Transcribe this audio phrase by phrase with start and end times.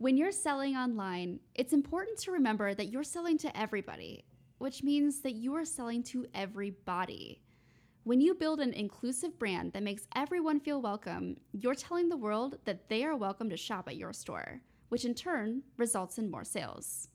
[0.00, 4.24] When you're selling online, it's important to remember that you're selling to everybody,
[4.56, 7.42] which means that you are selling to everybody.
[8.04, 12.56] When you build an inclusive brand that makes everyone feel welcome, you're telling the world
[12.64, 16.44] that they are welcome to shop at your store, which in turn results in more
[16.44, 17.08] sales.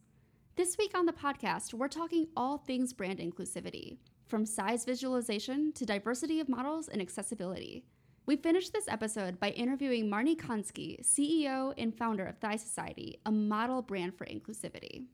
[0.56, 3.98] This week on the podcast, we're talking all things brand inclusivity,
[4.28, 7.84] from size visualization to diversity of models and accessibility.
[8.28, 13.32] We finished this episode by interviewing Marnie Consky, CEO and founder of Thigh Society, a
[13.32, 15.06] model brand for inclusivity.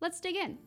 [0.00, 0.58] Let's dig in.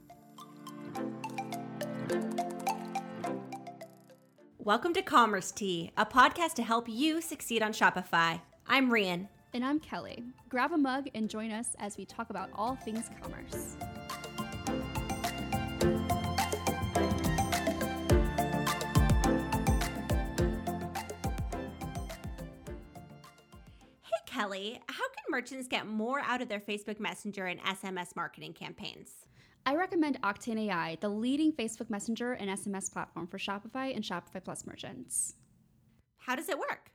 [4.57, 8.41] Welcome to Commerce Tea, a podcast to help you succeed on Shopify.
[8.67, 9.29] I'm Rian.
[9.53, 10.21] And I'm Kelly.
[10.49, 13.77] Grab a mug and join us as we talk about all things commerce.
[24.45, 29.25] Kelly, how can merchants get more out of their Facebook Messenger and SMS marketing campaigns?
[29.65, 34.43] I recommend Octane AI, the leading Facebook Messenger and SMS platform for Shopify and Shopify
[34.43, 35.33] Plus merchants.
[36.17, 36.91] How does it work?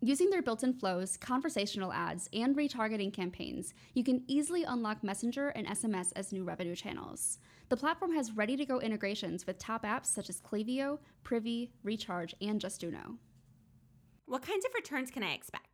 [0.00, 5.48] Using their built in flows, conversational ads, and retargeting campaigns, you can easily unlock Messenger
[5.48, 7.40] and SMS as new revenue channels.
[7.70, 12.36] The platform has ready to go integrations with top apps such as Klaviyo, Privy, Recharge,
[12.40, 13.16] and Justuno.
[14.26, 15.66] What kinds of returns can I expect?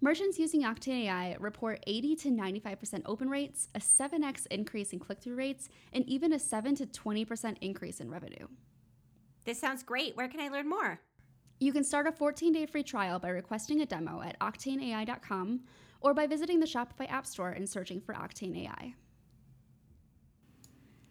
[0.00, 5.20] Merchants using Octane AI report 80 to 95% open rates, a 7x increase in click
[5.20, 8.46] through rates, and even a 7 to 20% increase in revenue.
[9.44, 10.16] This sounds great.
[10.16, 11.00] Where can I learn more?
[11.60, 15.60] You can start a 14 day free trial by requesting a demo at octaneai.com
[16.02, 18.94] or by visiting the Shopify App Store and searching for Octane AI.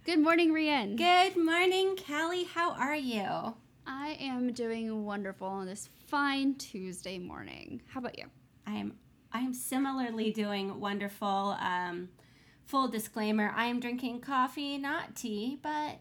[0.04, 0.96] Good morning, Rian.
[0.96, 2.44] Good morning, Kelly.
[2.44, 3.56] How are you?
[3.88, 7.82] I am doing wonderful on this fine Tuesday morning.
[7.88, 8.26] How about you?
[8.68, 8.96] I am
[9.32, 11.58] I am similarly doing wonderful.
[11.60, 12.10] Um,
[12.66, 16.00] full disclaimer: I am drinking coffee, not tea, but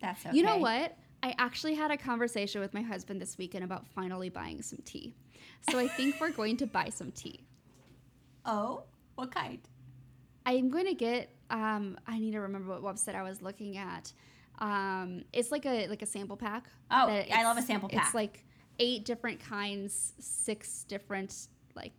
[0.00, 0.36] that's okay.
[0.36, 0.96] You know what?
[1.22, 5.14] I actually had a conversation with my husband this weekend about finally buying some tea.
[5.70, 7.40] So I think we're going to buy some tea.
[8.48, 8.84] Oh,
[9.16, 9.58] what kind?
[10.46, 11.30] I'm going to get.
[11.50, 14.12] Um, I need to remember what website I was looking at.
[14.60, 16.68] Um, it's like a like a sample pack.
[16.88, 18.04] Oh, I love a sample pack.
[18.04, 18.44] It's like
[18.78, 21.92] eight different kinds, six different like.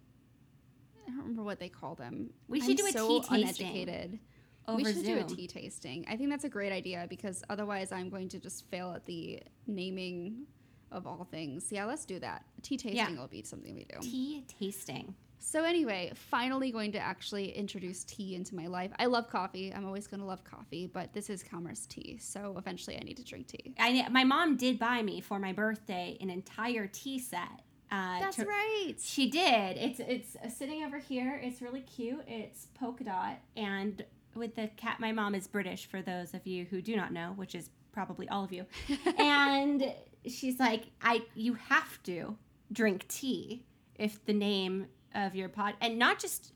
[1.05, 2.31] I don't remember what they call them.
[2.49, 4.19] We should I'm do a so tea tasting uneducated.
[4.67, 6.05] over we should do a tea tasting.
[6.09, 9.41] I think that's a great idea because otherwise I'm going to just fail at the
[9.67, 10.45] naming
[10.91, 11.71] of all things.
[11.71, 12.43] Yeah, let's do that.
[12.61, 13.19] Tea tasting Yeah.
[13.21, 13.99] will be something we do.
[14.01, 15.15] Tea tasting.
[15.39, 18.91] So anyway, finally going to actually introduce tea into my life.
[18.99, 19.73] I love coffee.
[19.73, 22.17] I'm always going to love coffee, but this is commerce tea.
[22.19, 23.73] So eventually I need to drink tea.
[23.79, 27.61] I my mom did buy me for my birthday an entire tea set.
[27.91, 28.93] Uh, That's to- right.
[28.99, 29.77] She did.
[29.77, 31.39] It's it's uh, sitting over here.
[31.41, 32.23] It's really cute.
[32.27, 34.03] It's polka dot and
[34.35, 34.99] with the cat.
[34.99, 35.85] My mom is British.
[35.85, 38.65] For those of you who do not know, which is probably all of you,
[39.17, 39.93] and
[40.25, 42.35] she's like, I you have to
[42.73, 43.63] drink tea
[43.95, 46.51] if the name of your pod and not just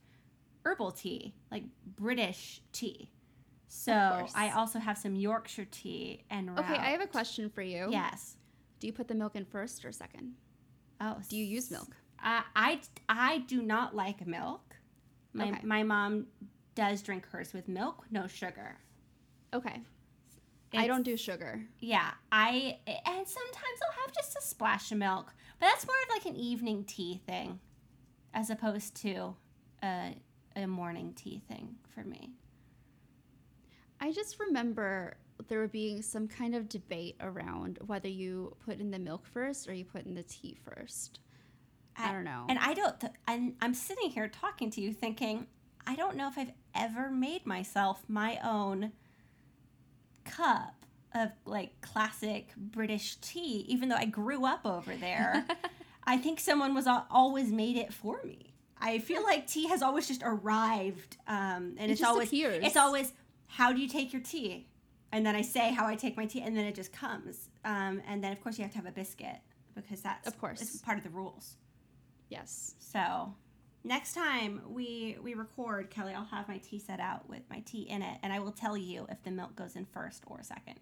[0.66, 1.64] herbal tea, like
[1.96, 3.10] British tea.
[3.70, 4.28] So.
[4.36, 7.88] I also have some Yorkshire tea and Okay, I have a question for you.
[7.90, 8.36] yes.
[8.82, 10.34] Do you put the milk in first or second?
[11.02, 11.90] Oh, Do you use milk?
[12.24, 12.80] Uh, I
[13.10, 14.76] I do not like milk.
[15.34, 15.62] My Okay.
[15.64, 16.28] my mom
[16.76, 18.78] does drink hers with milk, no sugar.
[19.54, 19.82] Okay.
[20.74, 21.62] I don't do sugar.
[21.80, 26.10] Yeah, I and sometimes I'll have just a splash of milk, but that's more of
[26.24, 27.60] like an evening tea thing,
[28.34, 29.36] as opposed to
[29.84, 30.16] a
[30.56, 32.32] a morning tea thing for me.
[34.00, 35.18] I just remember
[35.52, 39.68] there were being some kind of debate around whether you put in the milk first
[39.68, 41.20] or you put in the tea first.
[41.98, 42.46] I, don't know.
[42.48, 42.98] And I don't.
[42.98, 45.48] Th- I'm I'm sitting here talking to you, thinking
[45.86, 48.94] I don't know if I've ever made myself my own
[50.24, 55.46] cup of like classic British tea, even though I grew up over there.
[56.06, 58.54] I think someone was always made it for me.
[58.80, 62.64] I feel like tea has always just arrived, um, and it's just always appears.
[62.64, 63.12] it's always
[63.48, 64.66] how do you take your tea,
[65.12, 68.02] and then I say how I take my tea, and then it just comes, um,
[68.08, 69.38] and then of course you have to have a biscuit
[69.76, 70.62] because that's Of course.
[70.62, 71.56] it's part of the rules.
[72.30, 72.76] yes.
[72.80, 73.34] So
[73.84, 77.84] next time we we record, Kelly, I'll have my tea set out with my tea
[77.84, 80.80] in it, and I will tell you if the milk goes in first or second.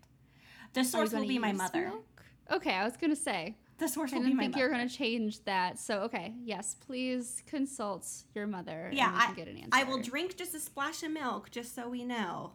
[0.73, 1.87] The source will be my mother.
[1.89, 2.23] milk?
[2.51, 3.55] Okay, I was gonna say.
[3.77, 4.63] The source I will be didn't my think mother.
[4.65, 5.79] you were gonna change that.
[5.79, 8.89] So okay, yes, please consult your mother.
[8.93, 9.69] yeah, and we can I, get an answer.
[9.71, 12.51] I will drink just a splash of milk just so we know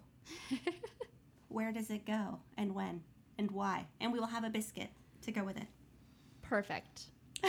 [1.55, 3.03] where does it go and when
[3.39, 4.91] and why, and we will have a biscuit
[5.23, 5.67] to go with it.
[6.43, 7.05] Perfect.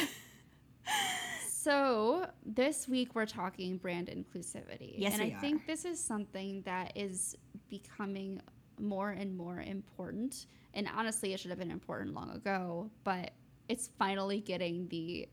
[1.65, 4.93] So this week we're talking brand inclusivity.
[4.99, 5.41] Yes, and we I are.
[5.41, 7.35] think this is something that is
[7.71, 8.39] becoming
[8.79, 10.45] more and more important.
[10.75, 13.31] And honestly, it should have been important long ago, but
[13.67, 15.27] it's finally getting the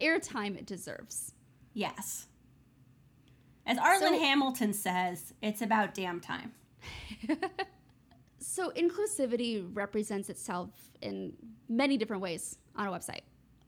[0.00, 1.34] airtime it deserves.
[1.74, 2.28] Yes.
[3.66, 6.52] As Arlan So- Hamilton says, it's about damn time.
[8.46, 10.70] So inclusivity represents itself
[11.00, 11.32] in
[11.68, 13.20] many different ways on a website.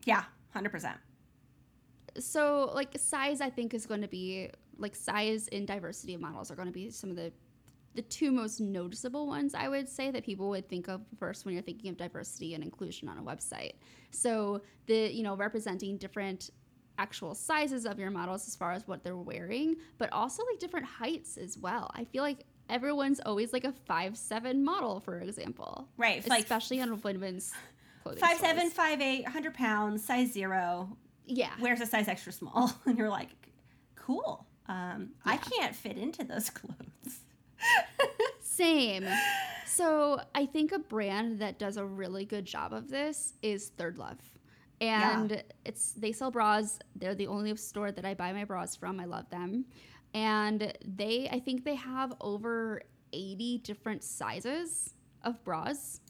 [0.05, 0.25] Yeah,
[0.55, 0.95] 100%.
[2.19, 6.51] so like size i think is going to be like size and diversity of models
[6.51, 7.31] are going to be some of the
[7.95, 11.53] the two most noticeable ones i would say that people would think of first when
[11.55, 13.73] you're thinking of diversity and inclusion on a website
[14.11, 16.51] so the you know representing different
[16.99, 20.87] actual sizes of your models as far as what they're wearing but also like different
[20.87, 25.89] heights as well i feel like everyone's always like a five seven model for example
[25.97, 26.19] Right.
[26.19, 27.53] it's Like especially on women's
[28.03, 28.51] clothing five stores.
[28.51, 30.97] seven, five eight, 100 pounds, size zero,
[31.27, 32.73] yeah wears a size extra small.
[32.87, 33.31] And you're like,
[33.95, 34.47] cool.
[34.69, 37.21] Um, I can't fit into those clothes.
[38.41, 39.07] Same.
[39.69, 43.99] So I think a brand that does a really good job of this is Third
[43.99, 44.17] Love.
[44.81, 46.79] And it's they sell bras.
[46.95, 48.99] They're the only store that I buy my bras from.
[49.01, 49.67] I love them.
[50.17, 52.81] And they I think they have over
[53.13, 56.01] 80 different sizes of bras,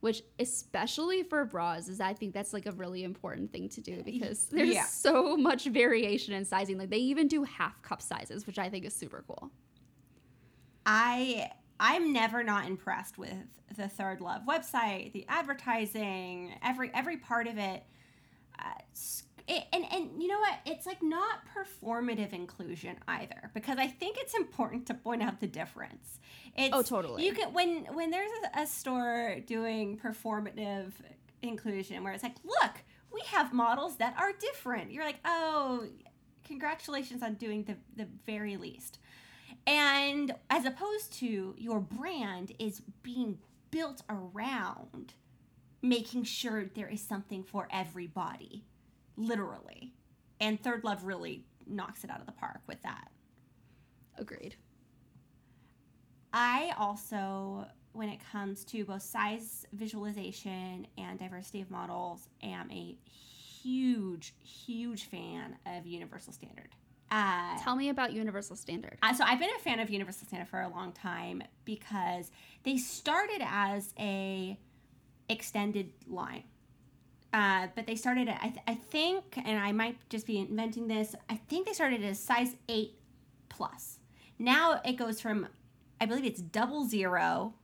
[0.00, 4.02] which especially for bras is I think that's like a really important thing to do
[4.02, 4.84] because there's Yeah.
[4.84, 6.76] so much variation in sizing.
[6.76, 9.52] Like they even do half cup sizes, which I think is super cool.
[10.84, 13.36] I I'm never not impressed with
[13.76, 17.84] the Third Love website, the advertising, every every part of it.
[18.58, 18.72] Uh,
[19.48, 20.54] it, and and you know what?
[20.64, 25.46] It's like not performative inclusion either, because I think it's important to point out the
[25.46, 26.18] difference.
[26.56, 27.24] It's, Oh, totally.
[27.24, 30.92] You can when when there's a, a store doing performative
[31.42, 32.72] inclusion where it's like, look,
[33.12, 34.90] we have models that are different.
[34.90, 35.86] You're like, oh,
[36.44, 38.98] congratulations on doing the the very least.
[39.66, 43.38] And as opposed to your brand is being
[43.70, 45.14] built around
[45.82, 48.64] making sure there is something for everybody,
[49.16, 49.92] literally.
[50.40, 53.08] And Third Love really knocks it out of the park with that.
[54.18, 54.56] Agreed.
[56.32, 62.96] I also, when it comes to both size visualization and diversity of models, am a
[63.62, 66.68] huge, huge fan of Universal Standard.
[67.10, 68.98] Uh, Tell me about Universal Standard.
[69.02, 72.30] Uh, so I've been a fan of Universal Standard for a long time because
[72.64, 74.58] they started as a
[75.28, 76.44] extended line.
[77.32, 80.88] Uh, but they started at, I, th- I think, and I might just be inventing
[80.88, 82.94] this, I think they started as size 8
[83.48, 83.98] plus.
[84.38, 85.48] Now it goes from,
[86.00, 87.54] I believe it's double zero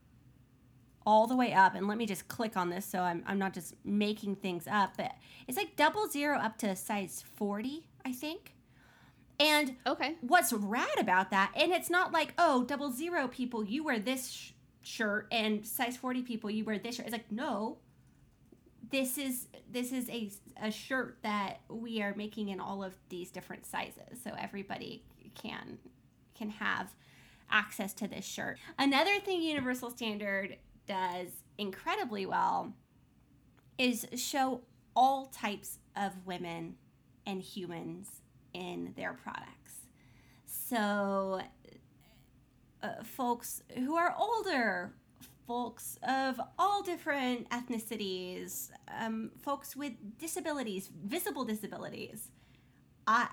[1.07, 1.75] all the way up.
[1.75, 4.97] And let me just click on this so I'm, I'm not just making things up.
[4.97, 5.13] But
[5.49, 8.55] it's like double zero up to size 40, I think.
[9.41, 10.17] And Okay.
[10.21, 14.31] what's rad about that and it's not like oh double zero people you wear this
[14.31, 14.51] sh-
[14.83, 17.79] shirt and size 40 people you wear this shirt it's like no
[18.93, 20.31] this is this is a,
[20.63, 25.03] a shirt that we are making in all of these different sizes so everybody
[25.35, 25.79] can
[26.35, 26.95] can have
[27.51, 30.57] access to this shirt another thing universal standard
[30.87, 31.29] does
[31.59, 32.73] incredibly well
[33.79, 34.61] is show
[34.95, 36.77] all types of women
[37.27, 38.23] and humans
[38.53, 39.87] in their products.
[40.45, 41.41] So,
[42.83, 44.93] uh, folks who are older,
[45.53, 52.31] folks of all different ethnicities, um, folks with disabilities, visible disabilities,
[53.07, 53.27] uh,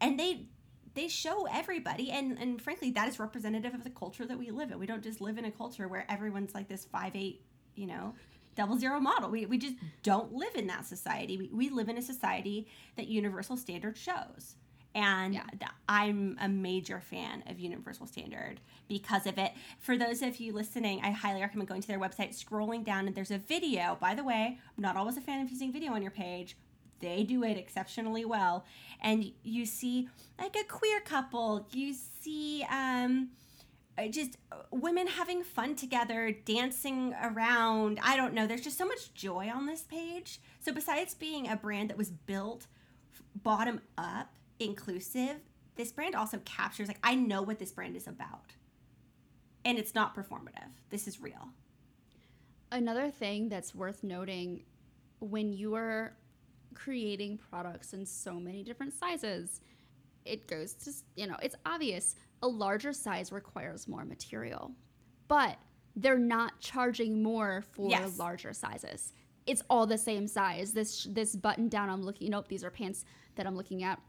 [0.00, 0.46] and they
[0.94, 4.72] they show everybody and and frankly that is representative of the culture that we live
[4.72, 4.78] in.
[4.80, 7.44] We don't just live in a culture where everyone's like this five eight
[7.76, 8.14] you know
[8.56, 9.30] double zero model.
[9.30, 11.36] We, we just don't live in that society.
[11.36, 12.66] We, we live in a society
[12.96, 14.56] that universal standard shows
[14.94, 15.44] and Yeah.
[15.88, 19.52] i'm a major fan of universal standard because of it.
[19.78, 23.14] For those of you listening i highly recommend going to their website scrolling down and
[23.16, 23.96] there's a video.
[24.00, 26.56] By the way i'm not always a fan of using video on your page.
[27.00, 28.64] They do it exceptionally well.
[29.00, 30.08] And you see
[30.38, 31.66] like a queer couple.
[31.72, 33.30] You see um
[33.98, 38.00] uh, just uh, women having fun together dancing around.
[38.02, 38.46] I don't know.
[38.46, 40.40] There's just so much joy on this page.
[40.60, 42.68] So besides being a brand that was built
[43.34, 45.36] bottom up inclusive
[45.76, 48.52] this brand also captures like i know what this brand is about
[49.64, 51.48] and it's not performative this is real
[52.70, 54.62] Another thing that's worth noting
[55.20, 56.16] when you are
[56.74, 59.60] creating products in so many different sizes,
[60.24, 64.72] it goes to, you know, it's obvious a larger size requires more material,
[65.28, 65.58] but
[65.96, 68.18] they're not charging more for Yes.
[68.18, 69.12] larger sizes.
[69.44, 70.72] it's all the same size.
[70.72, 72.30] This this button down I'm looking.
[72.30, 73.04] Nope, these are pants
[73.34, 74.00] that I'm looking at.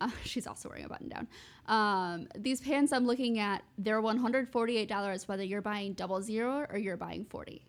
[0.00, 1.28] Uh, she's also wearing a button down.
[1.66, 6.96] Um, these pants I'm looking at, they're $148 whether you're buying double zero or you're
[6.96, 7.64] buying 40.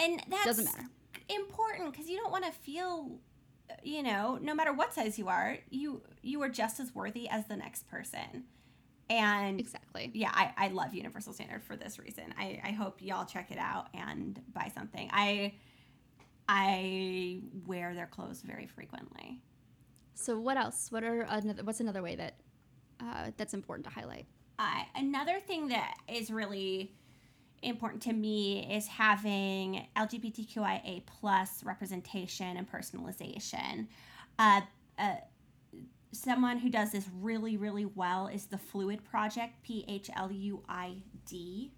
[0.00, 0.84] And that Doesn't matter.
[1.28, 3.18] important because you don't want to feel,
[3.82, 7.46] you know, no matter what size you are, you you are just as worthy as
[7.46, 8.44] the next person.
[9.10, 10.10] And Exactly.
[10.12, 12.34] yeah, I, I love Universal Standard for this reason.
[12.38, 15.08] I, I hope y'all check it out and buy something.
[15.12, 15.54] I
[16.48, 19.40] I wear their clothes very frequently.
[20.18, 20.90] So what else?
[20.90, 22.34] What are another, what's another way that
[23.00, 24.26] uh, that's important to highlight?
[24.58, 26.92] Uh, another thing that is really
[27.62, 33.86] important to me is having LGBTQIA plus representation and personalization.
[34.40, 34.62] Uh,
[34.98, 35.14] uh,
[36.10, 40.64] someone who does this really, really well is the Phluid Project, P H L U
[40.68, 40.96] I
[41.26, 41.70] D.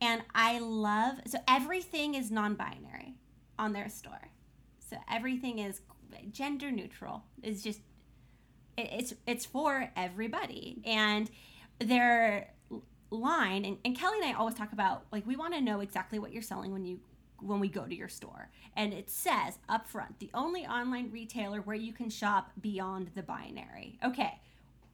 [0.00, 3.16] And I love, so everything is non binary
[3.58, 4.30] on their store.
[4.78, 5.80] So everything is
[6.30, 7.24] gender neutral.
[7.42, 7.80] It's just,
[8.76, 10.80] it- it's, it's for everybody.
[10.84, 11.30] And
[11.78, 12.50] their
[13.10, 16.18] line, and, and Kelly and I always talk about, like, we want to know exactly
[16.18, 17.00] what you're selling when you
[17.40, 18.48] when we go to your store.
[18.76, 23.22] And it says up front, the only online retailer where you can shop beyond the
[23.24, 23.98] binary.
[24.04, 24.38] Okay,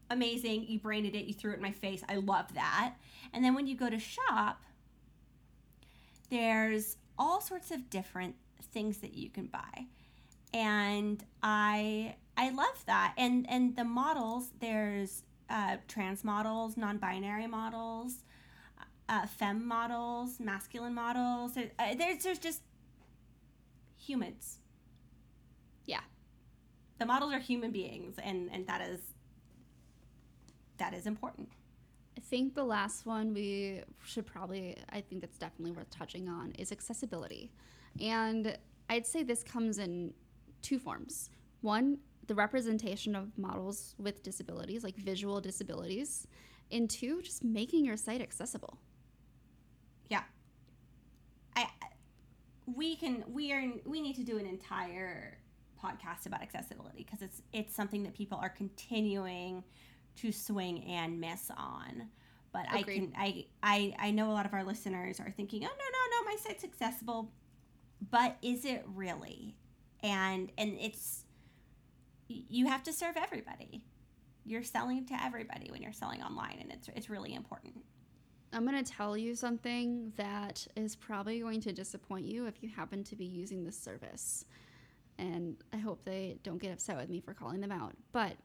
[0.09, 0.65] amazing.
[0.67, 2.03] You branded it, you threw it in my face.
[2.09, 2.95] I love that.
[3.35, 4.63] And then when you go to shop,
[6.31, 8.35] there's all sorts of different
[8.73, 9.87] things that you can buy.
[10.53, 13.15] And I I love that.
[13.17, 18.23] And and the models, there's uh, trans models, non-binary models,
[19.09, 21.55] uh, femme models, masculine models.
[21.55, 22.63] There- uh, There's there's just
[23.97, 24.59] humans.
[25.87, 26.01] Yeah.
[26.99, 29.01] The models are human beings, and and that is
[30.79, 31.49] that is important.
[32.17, 36.53] I think the last one we should probably, I think that's definitely worth touching on,
[36.59, 37.53] is accessibility.
[38.01, 38.57] And
[38.91, 40.13] I'd say this comes in
[40.63, 41.31] two forms.
[41.61, 46.27] One, the representation of models with disabilities, like visual disabilities.
[46.71, 48.79] And two, just making your site accessible.
[50.09, 50.23] Yeah.
[51.57, 51.67] I
[52.67, 55.39] we can we are we need to do an entire
[55.83, 59.65] podcast about accessibility because it's it's something that people are continuing
[60.17, 62.09] to swing and miss on.
[62.53, 65.69] But I can I, I I know a lot of our listeners are thinking, "Oh
[65.69, 67.31] no, no, no, my site's accessible."
[68.11, 69.57] But is it really?
[70.03, 71.25] And and it's
[72.29, 73.85] you have to serve everybody.
[74.45, 77.75] You're selling to everybody when you're selling online and it's it's really important.
[78.53, 82.71] I'm going to tell you something that is probably going to disappoint you if you
[82.71, 84.47] happen to be using this service.
[85.19, 87.93] And I hope they don't get upset with me for calling them out.
[88.13, 88.37] But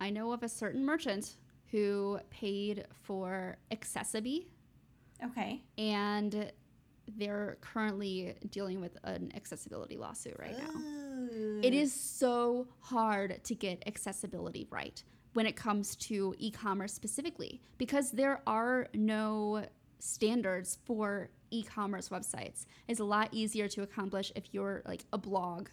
[0.00, 1.36] I know of a certain merchant
[1.72, 4.46] who paid for accessiBe
[5.24, 5.62] Okay.
[5.78, 6.52] and
[7.16, 10.70] they're currently dealing with an accessibility lawsuit right now.
[11.62, 15.02] It is so hard to get accessibility right
[15.32, 19.64] when it comes to e commerce specifically because there are no
[19.98, 22.66] standards for e commerce websites.
[22.88, 25.68] It's a lot easier to accomplish if you're like a blog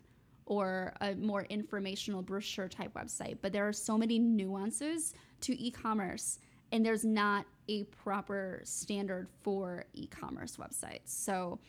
[0.46, 3.38] or a more informational brochure type website.
[3.42, 6.40] But there are so many nuances to e commerce,
[6.72, 11.08] and there's not a proper standard for e commerce websites.
[11.08, 11.60] So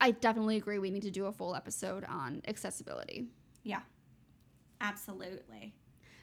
[0.00, 3.26] I definitely agree we need to do a full episode on accessibility.
[3.62, 3.80] Yeah,
[4.80, 5.74] absolutely.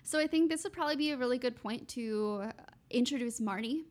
[0.04, 2.50] So I think this would probably be a really good point to
[2.90, 3.84] introduce Marnie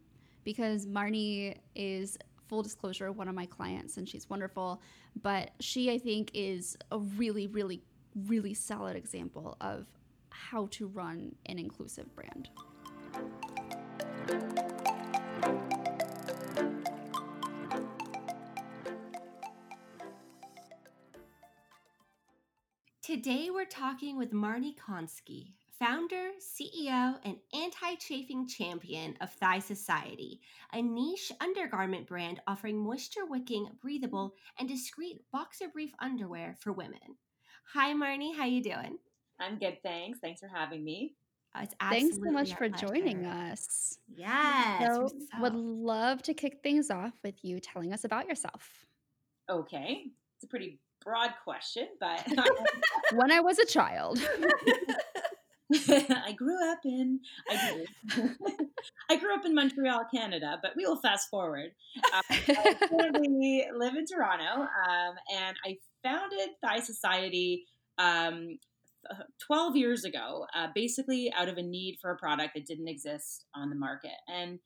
[0.45, 2.16] because Marnie is
[2.49, 4.80] full disclosure one of my clients and she's wonderful,
[5.23, 7.83] but she I think is a really really
[8.26, 9.87] really solid example of
[10.30, 12.49] how to run an inclusive brand.
[23.16, 30.42] Today we're talking with Marnie Consky, founder, CEO, and anti-chafing champion of Thigh Society,
[30.75, 37.00] a niche undergarment brand offering moisture-wicking, breathable, and discreet boxer brief underwear for women.
[37.73, 38.99] Hi Marnie, how you doing?
[39.40, 40.18] I'm good, thanks.
[40.18, 41.14] Thanks for having me.
[41.54, 43.96] Uh, it's Thanks so much our for joining us.
[44.14, 44.94] Yes.
[44.94, 45.08] So,
[45.38, 48.85] we're would love to kick things off with you telling us about yourself.
[49.49, 50.04] Okay,
[50.35, 52.26] it's a pretty broad question, but
[53.14, 54.18] when I was a child.
[55.72, 57.20] I grew up in
[57.50, 57.84] I
[58.14, 58.30] do.
[59.10, 61.70] I grew up in Montreal, Canada, but we will fast forward.
[62.12, 67.64] Uh, I currently live in Toronto, um, and I founded Thigh Society
[67.98, 68.58] um,
[69.10, 72.88] uh, 12 years ago, uh, basically out of a need for a product that didn't
[72.88, 74.18] exist on the market.
[74.28, 74.60] And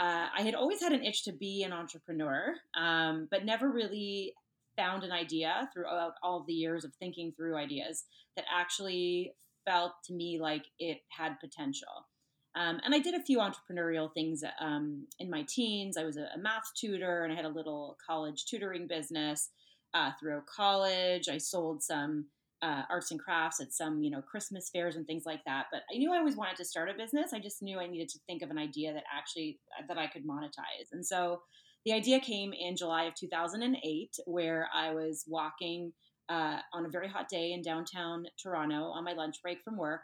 [0.00, 4.34] uh, I had always had an itch to be an entrepreneur, um, but never really
[4.76, 8.04] found an idea throughout all the years of thinking through ideas
[8.36, 9.32] that actually
[9.64, 12.06] felt to me like it had potential.
[12.56, 15.96] Um, and I did a few entrepreneurial things um, in my teens.
[15.96, 19.50] I was a, a, math tutor and I had a little college tutoring business.
[19.92, 22.26] Uh, throughout college, I sold some
[22.62, 25.66] uh, arts and crafts at some, you know, Christmas fairs and things like that.
[25.72, 27.32] But I knew I always wanted to start a business.
[27.32, 30.26] I just knew I needed to think of an idea that actually that I could
[30.26, 30.92] monetize.
[30.92, 31.42] And so
[31.84, 35.92] the idea came in July of 2008, where I was walking
[36.28, 40.00] uh, on a very hot day in downtown Toronto on my lunch break from work,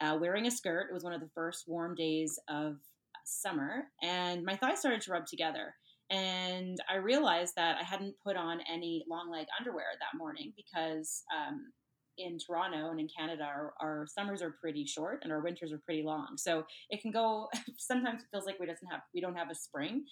[0.00, 0.88] uh, wearing a skirt.
[0.90, 2.76] It was one of the first warm days of
[3.24, 5.74] summer, and my thighs started to rub together.
[6.10, 11.24] And I realized that I hadn't put on any long leg underwear that morning because
[11.36, 11.72] um,
[12.18, 15.80] in Toronto and in Canada, our, our, summers are pretty short and our winters are
[15.84, 16.36] pretty long.
[16.36, 17.48] So it can go.
[17.78, 20.04] Sometimes it feels like we doesn't have we don't have a spring,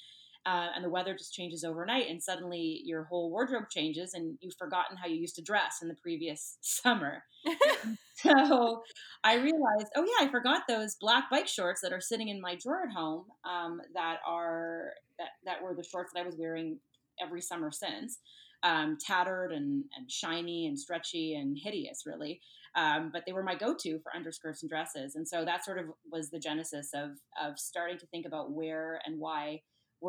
[0.47, 4.57] uh, and the weather just changes overnight, and suddenly your whole wardrobe changes, and you've
[4.59, 7.25] forgotten how you used to dress in the previous summer.
[8.17, 8.83] so
[9.23, 12.57] I realized, oh yeah, I forgot those black bike shorts that are sitting in my
[12.57, 13.25] drawer at home.
[13.45, 16.79] Um, that are that that were the shorts that I was wearing
[17.23, 18.19] every summer since.
[18.63, 22.41] Um, tattered and, and shiny and stretchy and hideous, really.
[22.75, 25.87] Um, but they were my go-to for underskirts and dresses, and so that sort of
[26.11, 27.11] was the genesis of
[27.41, 29.61] of starting to think about where and why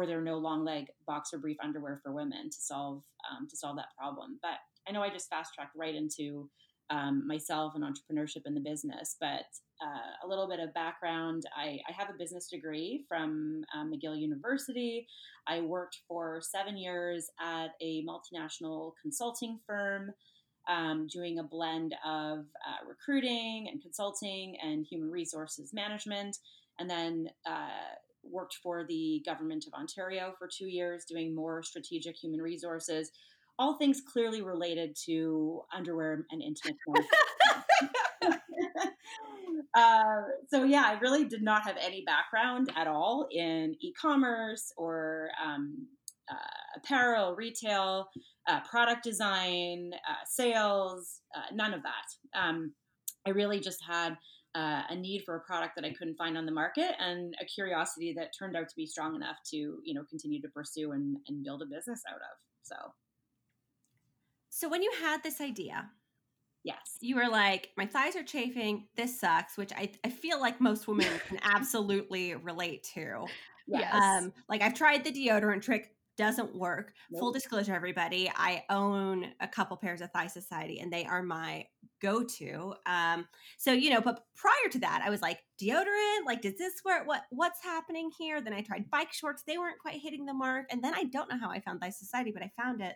[0.06, 3.96] there no long leg boxer brief underwear for women to solve um, to solve that
[3.98, 4.40] problem.
[4.42, 6.50] But I know I just fast tracked right into
[6.90, 9.16] um, myself and entrepreneurship in the business.
[9.20, 9.46] But
[9.82, 14.20] uh, a little bit of background: I, I have a business degree from um, McGill
[14.20, 15.08] University.
[15.48, 20.12] I worked for seven years at a multinational consulting firm.
[20.68, 26.40] Um, doing a blend of uh, recruiting and consulting and human resources management.
[26.80, 27.94] And then uh,
[28.30, 33.12] worked for the government of Ontario for two years, doing more strategic human resources,
[33.58, 36.78] all things clearly related to underwear and intimate
[39.76, 45.30] uh, so yeah, I really did not have any background at all in e-commerce or
[45.44, 45.88] um,
[46.30, 46.36] uh,
[46.78, 48.08] apparel, retail,
[48.48, 52.40] uh, product design, uh, sales, uh, none of that.
[52.40, 52.74] Um,
[53.28, 54.18] I really just had
[54.56, 57.46] uh, a need for a product that I couldn't find on the market and a
[57.46, 61.18] curiosity that turned out to be strong enough to, you know, continue to pursue and,
[61.28, 62.38] and build a business out of.
[62.64, 62.76] So,
[64.50, 65.90] so when you had this idea,
[66.64, 68.88] yes, you were like, my thighs are chafing.
[68.96, 73.26] This sucks, which I, I feel like most women can absolutely relate to.
[73.68, 73.94] Yes.
[73.94, 76.94] Um, like I've tried the deodorant trick doesn't work.
[77.12, 77.20] Nope.
[77.20, 81.66] Full disclosure, everybody, I own a couple pairs of Thigh Society, and they are my
[82.02, 82.74] go-to.
[82.86, 86.26] Um, so you know, but prior to that, I was like deodorant.
[86.26, 87.08] Like, does this work?
[87.08, 88.42] What what's happening here?
[88.42, 90.68] Then I tried bike shorts; they weren't quite hitting the mark.
[90.72, 92.96] And then I don't know how I found Thigh Society, but I found it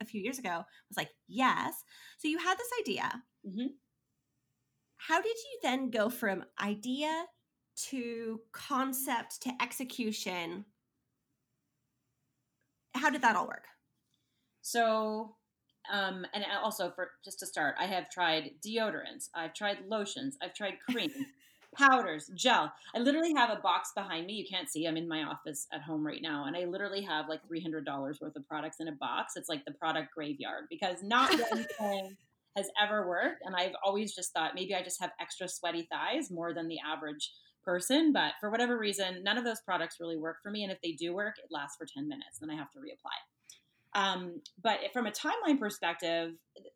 [0.00, 0.50] a few years ago.
[0.50, 1.74] I was like, yes.
[2.18, 3.22] So you had this idea.
[3.46, 3.66] Mm-hmm.
[4.96, 7.24] How did you then go from idea
[7.88, 10.64] to concept to execution
[13.00, 13.64] how did that all work?
[14.62, 15.34] So,
[15.90, 20.54] um, and also for just to start, I have tried deodorants, I've tried lotions, I've
[20.54, 21.10] tried cream,
[21.76, 22.72] powders, gel.
[22.94, 24.34] I literally have a box behind me.
[24.34, 24.86] You can't see.
[24.86, 27.84] I'm in my office at home right now, and I literally have like three hundred
[27.84, 29.34] dollars worth of products in a box.
[29.36, 32.16] It's like the product graveyard because not one thing
[32.56, 36.30] has ever worked, and I've always just thought maybe I just have extra sweaty thighs
[36.30, 37.32] more than the average
[37.64, 40.62] person, but for whatever reason, none of those products really work for me.
[40.62, 44.00] And if they do work, it lasts for 10 minutes, then I have to reapply.
[44.00, 46.34] Um, but from a timeline perspective,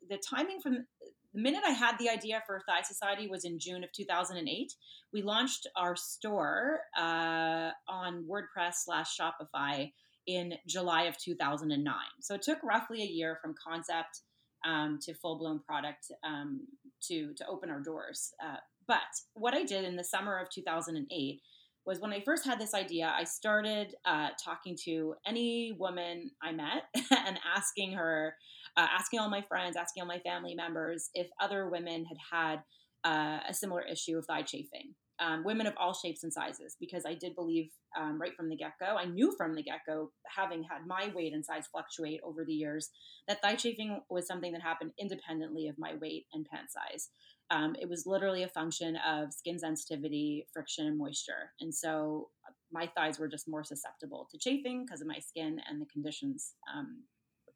[0.09, 0.85] the timing from
[1.33, 4.73] the minute I had the idea for Thigh Society was in June of 2008.
[5.13, 9.91] We launched our store uh, on WordPress slash Shopify
[10.27, 11.93] in July of 2009.
[12.21, 14.21] So it took roughly a year from concept
[14.65, 16.61] um, to full blown product um,
[17.03, 18.33] to to open our doors.
[18.43, 18.99] Uh, but
[19.33, 21.41] what I did in the summer of 2008
[21.85, 26.51] was when I first had this idea, I started uh, talking to any woman I
[26.51, 28.35] met and asking her,
[28.75, 32.59] uh, asking all my friends, asking all my family members if other women had had
[33.03, 34.95] uh, a similar issue of thigh chafing.
[35.17, 38.57] Um, women of all shapes and sizes, because I did believe um, right from the
[38.57, 42.19] get go, I knew from the get go, having had my weight and size fluctuate
[42.25, 42.89] over the years,
[43.29, 47.09] that thigh chafing was something that happened independently of my weight and pant size
[47.51, 51.51] um, it was literally a function of skin sensitivity, friction, and moisture.
[51.61, 55.59] And so uh, my thighs were just more susceptible to chafing because of my skin
[55.69, 56.53] and the conditions.
[56.75, 57.03] Um,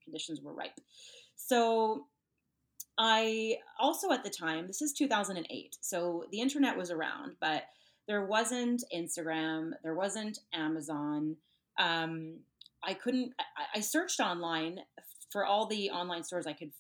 [0.04, 0.80] conditions were ripe.
[1.36, 2.06] So
[2.98, 7.64] I also at the time, this is 2008, so the internet was around, but
[8.08, 11.36] there wasn't Instagram, there wasn't Amazon.
[11.78, 12.40] Um,
[12.84, 13.34] I couldn't.
[13.40, 14.80] I, I searched online
[15.32, 16.72] for all the online stores I could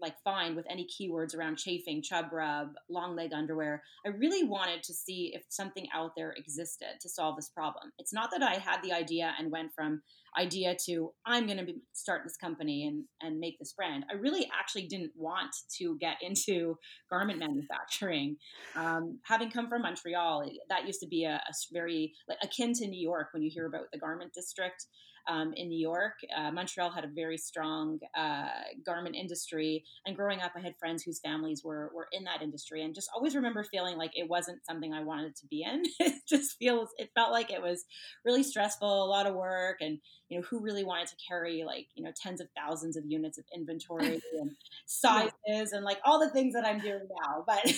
[0.00, 3.82] like find with any keywords around chafing, chub rub, long leg underwear.
[4.06, 7.92] I really wanted to see if something out there existed to solve this problem.
[7.98, 10.02] It's not that I had the idea and went from
[10.38, 14.04] idea to I'm going to start this company and and make this brand.
[14.10, 16.76] I really actually didn't want to get into
[17.10, 18.36] garment manufacturing.
[18.76, 22.86] Um, having come from Montreal, that used to be a, a very like akin to
[22.86, 24.86] New York when you hear about the garment district
[25.28, 26.14] um, in New York.
[26.36, 28.48] Uh, Montreal had a very strong uh,
[28.84, 32.82] garment industry, and growing up, I had friends whose families were were in that industry,
[32.82, 35.82] and just always remember feeling like it wasn't something I wanted to be in.
[36.00, 37.84] it just feels it felt like it was
[38.24, 41.86] really stressful, a lot of work, and you know who really wanted to carry like
[41.94, 44.50] you know tens of thousands of units of inventory and
[44.86, 47.44] sizes and like all the things that I'm doing now.
[47.46, 47.70] But uh,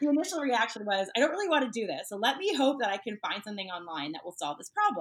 [0.00, 2.78] the initial reaction was, I don't really want to do this, so let me hope
[2.80, 4.91] that I can find something online that will solve this problem.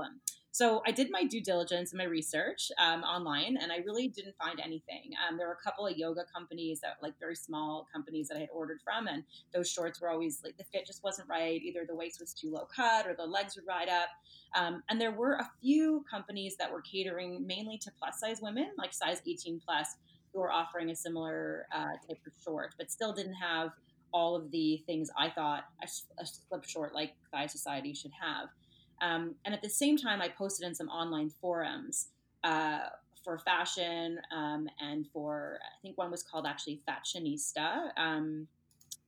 [0.53, 4.35] So I did my due diligence and my research um, online, and I really didn't
[4.35, 5.11] find anything.
[5.25, 8.41] Um, there were a couple of yoga companies that, like, very small companies that I
[8.41, 9.23] had ordered from, and
[9.53, 11.61] those shorts were always like the fit just wasn't right.
[11.61, 14.09] Either the waist was too low cut or the legs would ride up.
[14.53, 18.71] Um, and there were a few companies that were catering mainly to plus size women,
[18.77, 19.95] like size 18 plus,
[20.33, 23.69] who were offering a similar uh, type of short, but still didn't have
[24.13, 25.87] all of the things I thought a,
[26.21, 28.49] a slip short like Thigh Society should have.
[29.01, 32.07] Um, and at the same time, I posted in some online forums
[32.43, 32.79] uh,
[33.23, 38.47] for fashion um, and for, I think one was called actually Fashionista, um,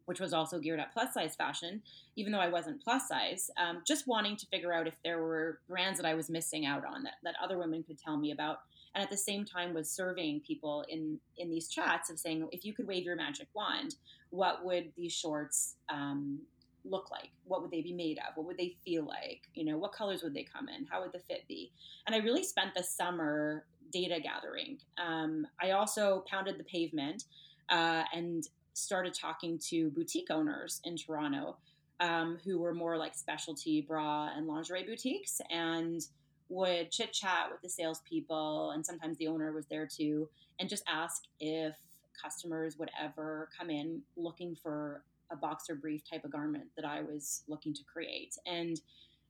[0.05, 1.81] which was also geared at plus size fashion,
[2.15, 5.59] even though I wasn't plus size, um, just wanting to figure out if there were
[5.69, 8.59] brands that I was missing out on that, that other women could tell me about.
[8.95, 12.63] And at the same time was serving people in, in these chats of saying, if
[12.63, 13.95] you could wave your magic wand,
[14.29, 16.39] what would these shorts um,
[16.85, 17.29] look like?
[17.45, 18.35] What would they be made of?
[18.35, 19.41] What would they feel like?
[19.53, 20.85] You know, what colors would they come in?
[20.85, 21.71] How would the fit be?
[22.05, 24.77] And I really spent the summer data gathering.
[24.97, 27.25] Um, I also pounded the pavement
[27.69, 31.57] uh, and started talking to boutique owners in Toronto
[31.99, 36.01] um, who were more like specialty bra and lingerie boutiques and
[36.49, 38.71] would chit chat with the salespeople.
[38.71, 41.75] And sometimes the owner was there too, and just ask if
[42.21, 47.01] customers would ever come in looking for a boxer brief type of garment that I
[47.01, 48.35] was looking to create.
[48.45, 48.79] And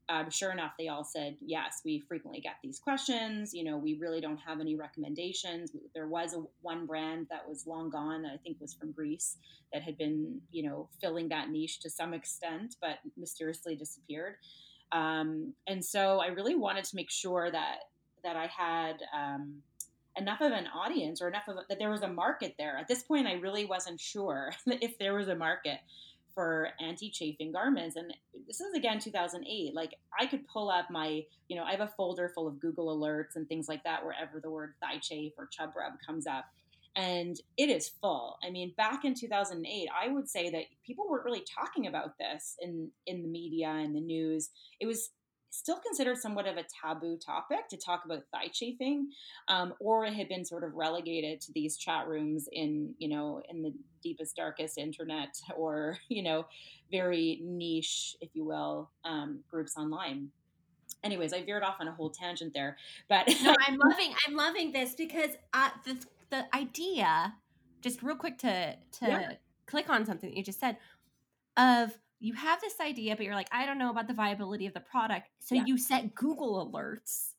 [0.09, 3.53] uh, sure enough, they all said, yes, we frequently get these questions.
[3.53, 5.71] You know, we really don't have any recommendations.
[5.95, 9.37] There was a one brand that was long gone, I think was from Greece,
[9.71, 14.35] that had been, you know, filling that niche to some extent, but mysteriously disappeared.
[14.91, 17.77] Um, and so I really wanted to make sure that
[18.23, 19.55] that I had um,
[20.17, 22.77] enough of an audience or enough of that there was a market there.
[22.77, 25.79] At this point, I really wasn't sure if there was a market
[26.33, 27.95] for anti-chafing garments.
[27.95, 28.13] And
[28.47, 31.91] this is again 2008 like i could pull up my you know i have a
[31.95, 35.47] folder full of google alerts and things like that wherever the word thigh chafe or
[35.47, 36.45] chub rub comes up.
[36.95, 38.37] And it is full.
[38.45, 42.55] I mean back in 2008 i would say that people weren't really talking about this
[42.61, 44.49] in in the media and the news.
[44.79, 45.09] It was
[45.53, 49.11] still considered somewhat of a taboo topic to talk about thigh chafing,
[49.47, 53.39] um, or it had been sort of relegated to these chat rooms in, you know,
[53.49, 56.47] in the deepest, darkest internet, or you know,
[56.91, 60.29] very niche, if you will, um, groups online.
[61.03, 62.75] Anyways, I veered off on a whole tangent there,
[63.07, 65.97] but no, I'm loving, I'm loving this because uh, the
[66.31, 67.35] the idea,
[67.81, 69.33] just real quick to to yeah.
[69.67, 70.77] click on something that you just said,
[71.57, 74.73] of you have this idea, but you're like, I don't know about the viability of
[74.73, 75.27] the product.
[75.39, 75.65] So yeah.
[75.65, 77.31] you set Google alerts.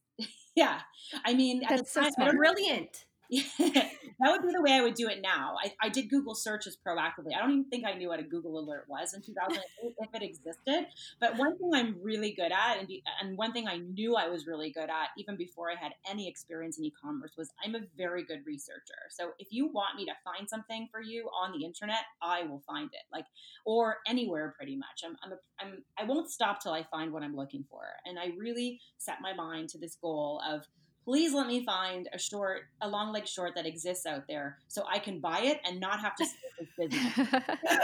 [0.54, 0.80] Yeah.
[1.24, 3.06] I mean, that's so time, brilliant.
[3.58, 5.56] that would be the way I would do it now.
[5.62, 7.34] I, I did Google searches proactively.
[7.34, 10.22] I don't even think I knew what a Google alert was in 2008 if it
[10.22, 10.86] existed.
[11.20, 14.28] But one thing I'm really good at, and, be, and one thing I knew I
[14.28, 17.80] was really good at, even before I had any experience in e-commerce, was I'm a
[17.96, 19.08] very good researcher.
[19.10, 22.62] So if you want me to find something for you on the internet, I will
[22.66, 23.26] find it, like
[23.64, 25.02] or anywhere pretty much.
[25.04, 28.18] I'm, I'm, a, I'm I won't stop till I find what I'm looking for, and
[28.18, 30.64] I really set my mind to this goal of
[31.04, 34.84] please let me find a short, a long leg short that exists out there so
[34.90, 37.28] I can buy it and not have to start this business.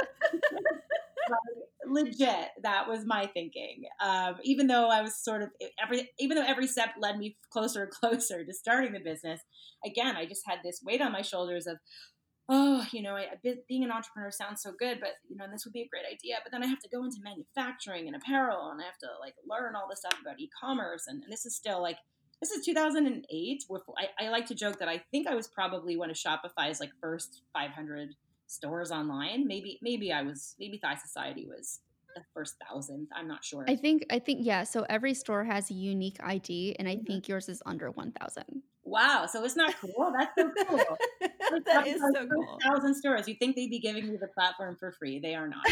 [1.91, 3.85] legit, that was my thinking.
[4.01, 5.51] Um, even though I was sort of
[5.83, 9.41] every, even though every step led me closer and closer to starting the business,
[9.85, 11.79] again, I just had this weight on my shoulders of,
[12.49, 13.27] oh, you know, I,
[13.69, 16.37] being an entrepreneur sounds so good, but you know, this would be a great idea.
[16.43, 19.35] But then I have to go into manufacturing and apparel, and I have to like
[19.49, 21.99] learn all this stuff about e-commerce, and, and this is still like
[22.41, 23.65] this is 2008.
[23.99, 26.91] I, I like to joke that I think I was probably one of Shopify's like
[27.01, 28.15] first 500
[28.47, 29.47] stores online.
[29.47, 31.81] Maybe maybe I was maybe Thigh Society was
[32.15, 33.09] the first thousand.
[33.15, 33.65] I'm not sure.
[33.69, 34.65] I think I think yeah.
[34.65, 37.05] So every store has a unique ID, and I mm-hmm.
[37.05, 38.63] think yours is under 1,000.
[38.83, 40.13] Wow, so it's not cool.
[40.19, 40.81] That's so cool.
[41.67, 42.59] that is so cool.
[42.65, 43.29] Thousand stores.
[43.29, 45.21] You think they'd be giving you the platform for free?
[45.21, 45.65] They are not.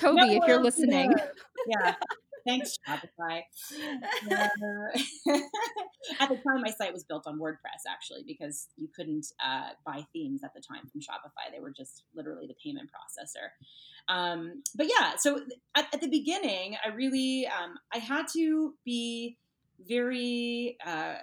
[0.00, 1.12] Tobi, no if you're listening.
[1.66, 1.94] Yeah.
[2.46, 3.42] Thanks, Shopify.
[4.30, 4.48] Uh,
[6.20, 10.04] at the time, my site was built on WordPress, actually, because you couldn't uh, buy
[10.12, 11.52] themes at the time from Shopify.
[11.52, 13.48] They were just literally the payment processor.
[14.12, 15.40] Um, but yeah, so
[15.76, 19.36] at, at, the beginning, I really um, I had to be
[19.86, 21.14] very uh,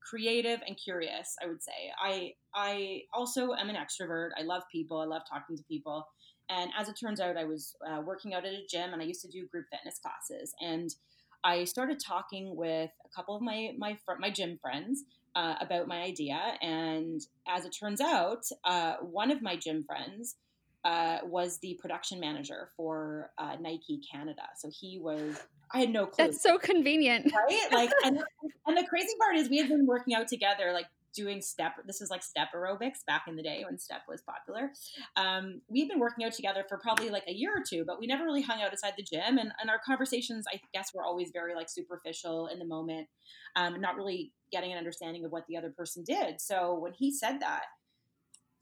[0.00, 1.34] creative and curious.
[1.42, 4.30] I would say I I also am an extrovert.
[4.38, 5.00] I love people.
[5.00, 6.06] I love talking to people.
[6.50, 9.04] And as it turns out, I was uh, working out at a gym and I
[9.04, 10.54] used to do group fitness classes.
[10.60, 10.94] And
[11.42, 15.04] I started talking with a couple of my my my gym friends
[15.36, 16.38] uh, about my idea.
[16.62, 20.36] And as it turns out, uh, one of my gym friends
[20.84, 24.42] uh, was the production manager for uh, Nike Canada.
[24.56, 25.40] So he was.
[25.72, 26.26] I had no clue.
[26.26, 27.68] That's so convenient, right?
[27.72, 28.22] Like, and,
[28.66, 32.00] and the crazy part is we had been working out together like doing step this
[32.00, 34.70] was like step aerobics back in the day when step was popular
[35.16, 38.06] um, we've been working out together for probably like a year or two but we
[38.06, 41.30] never really hung out outside the gym and, and our conversations i guess were always
[41.32, 43.06] very like superficial in the moment
[43.56, 47.12] um, not really getting an understanding of what the other person did so when he
[47.12, 47.62] said that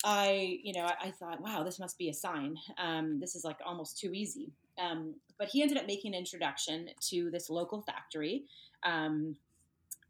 [0.05, 2.57] I, you know, I, I, thought, wow, this must be a sign.
[2.77, 4.51] Um, this is like almost too easy.
[4.77, 8.45] Um, but he ended up making an introduction to this local factory
[8.85, 9.37] um,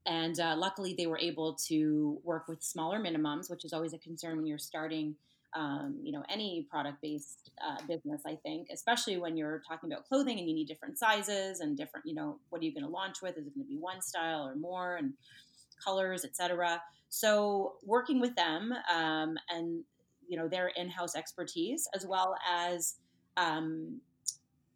[0.06, 3.98] and uh, luckily, they were able to work with smaller minimums, which is always a
[3.98, 5.14] concern when you're starting,
[5.54, 8.22] um, you know, any product-based uh, business.
[8.26, 12.06] I think, especially when you're talking about clothing and you need different sizes and different,
[12.06, 13.38] you know, what are you going to launch with?
[13.38, 15.12] Is it going to be one style or more, and
[15.84, 16.80] colors, etc.
[17.08, 19.84] So, working with them um, and
[20.28, 22.96] you know their in-house expertise, as well as
[23.36, 24.00] um,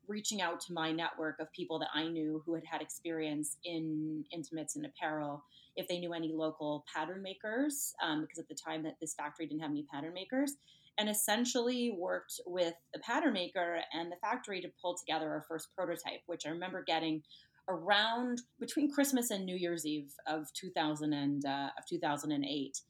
[0.09, 4.25] reaching out to my network of people that I knew who had had experience in
[4.33, 5.45] intimates and apparel,
[5.77, 9.47] if they knew any local pattern makers, um, because at the time that this factory
[9.47, 10.55] didn't have any pattern makers,
[10.99, 15.69] and essentially worked with the pattern maker and the factory to pull together our first
[15.77, 17.23] prototype, which I remember getting
[17.69, 22.81] around between Christmas and New Year's Eve of 2000 and uh, of 2008.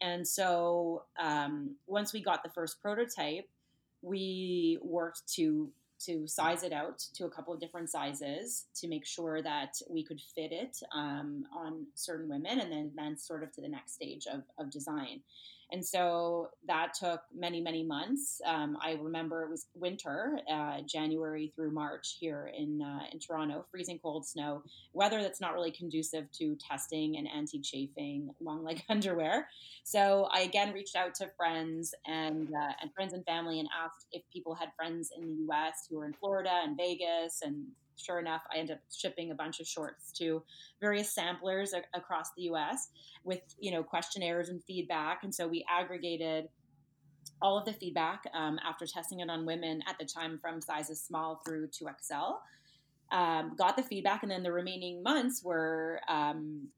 [0.00, 3.48] And so um, once we got the first prototype,
[4.02, 5.70] we worked to
[6.06, 10.04] to size it out to a couple of different sizes to make sure that we
[10.04, 13.94] could fit it um, on certain women and then then sort of to the next
[13.94, 15.20] stage of, of design
[15.72, 18.40] and so that took many, many months.
[18.44, 23.64] Um, I remember it was winter, uh, January through March here in, uh, in Toronto,
[23.70, 28.82] freezing cold snow, weather that's not really conducive to testing and anti chafing long leg
[28.88, 29.48] underwear.
[29.84, 34.06] So I again reached out to friends and, uh, and friends and family and asked
[34.12, 37.66] if people had friends in the US who were in Florida and Vegas and
[38.00, 40.42] sure enough, I ended up shipping a bunch of shorts to
[40.80, 42.88] various samplers a- across the U.S.
[43.24, 46.48] with you know questionnaires and feedback, and so we aggregated
[47.42, 51.00] all of the feedback um, after testing it on women at the time from sizes
[51.00, 52.36] small through to XL.
[53.12, 56.68] Um, got the feedback, and then the remaining months were um,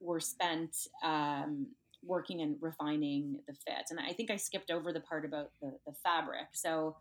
[0.00, 1.66] were spent um,
[2.04, 3.86] working and refining the fit.
[3.90, 6.48] And I think I skipped over the part about the, the fabric.
[6.52, 6.96] So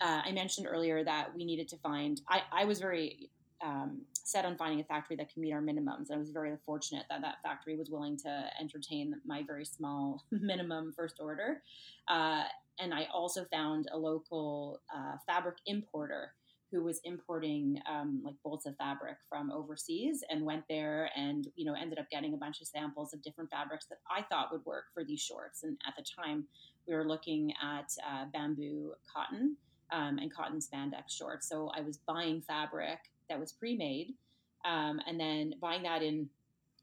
[0.00, 2.20] uh, I mentioned earlier that we needed to find.
[2.28, 3.30] I, I was very
[3.62, 6.10] um, set on finding a factory that could meet our minimums.
[6.10, 10.24] And I was very fortunate that that factory was willing to entertain my very small
[10.30, 11.62] minimum first order.
[12.08, 12.44] Uh,
[12.78, 16.32] and I also found a local uh, fabric importer
[16.70, 21.64] who was importing um, like bolts of fabric from overseas and went there and you
[21.64, 24.66] know ended up getting a bunch of samples of different fabrics that I thought would
[24.66, 25.62] work for these shorts.
[25.62, 26.44] And at the time,
[26.86, 29.56] we were looking at uh, bamboo cotton
[29.92, 31.48] um, and cotton spandex shorts.
[31.48, 32.98] So I was buying fabric
[33.28, 34.14] that was pre-made,
[34.64, 36.28] um, and then buying that in,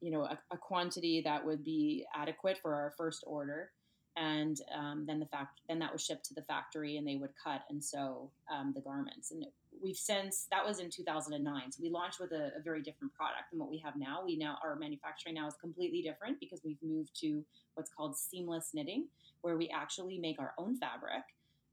[0.01, 3.71] you know, a, a, quantity that would be adequate for our first order,
[4.17, 7.31] and um, then the fact then that was shipped to the factory, and they would
[7.41, 9.31] cut and sew um, the garments.
[9.31, 9.45] And
[9.81, 13.51] we've since that was in 2009, so we launched with a, a very different product
[13.51, 14.21] than what we have now.
[14.25, 17.43] We now our manufacturing now is completely different because we've moved to
[17.75, 19.07] what's called seamless knitting,
[19.41, 21.23] where we actually make our own fabric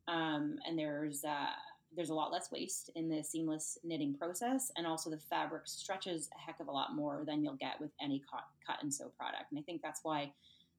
[0.08, 1.50] um, and there's uh,
[1.94, 6.28] there's a lot less waste in the seamless knitting process, and also the fabric stretches
[6.36, 9.10] a heck of a lot more than you'll get with any cut, cut and sew
[9.18, 9.50] product.
[9.50, 10.32] And I think that's why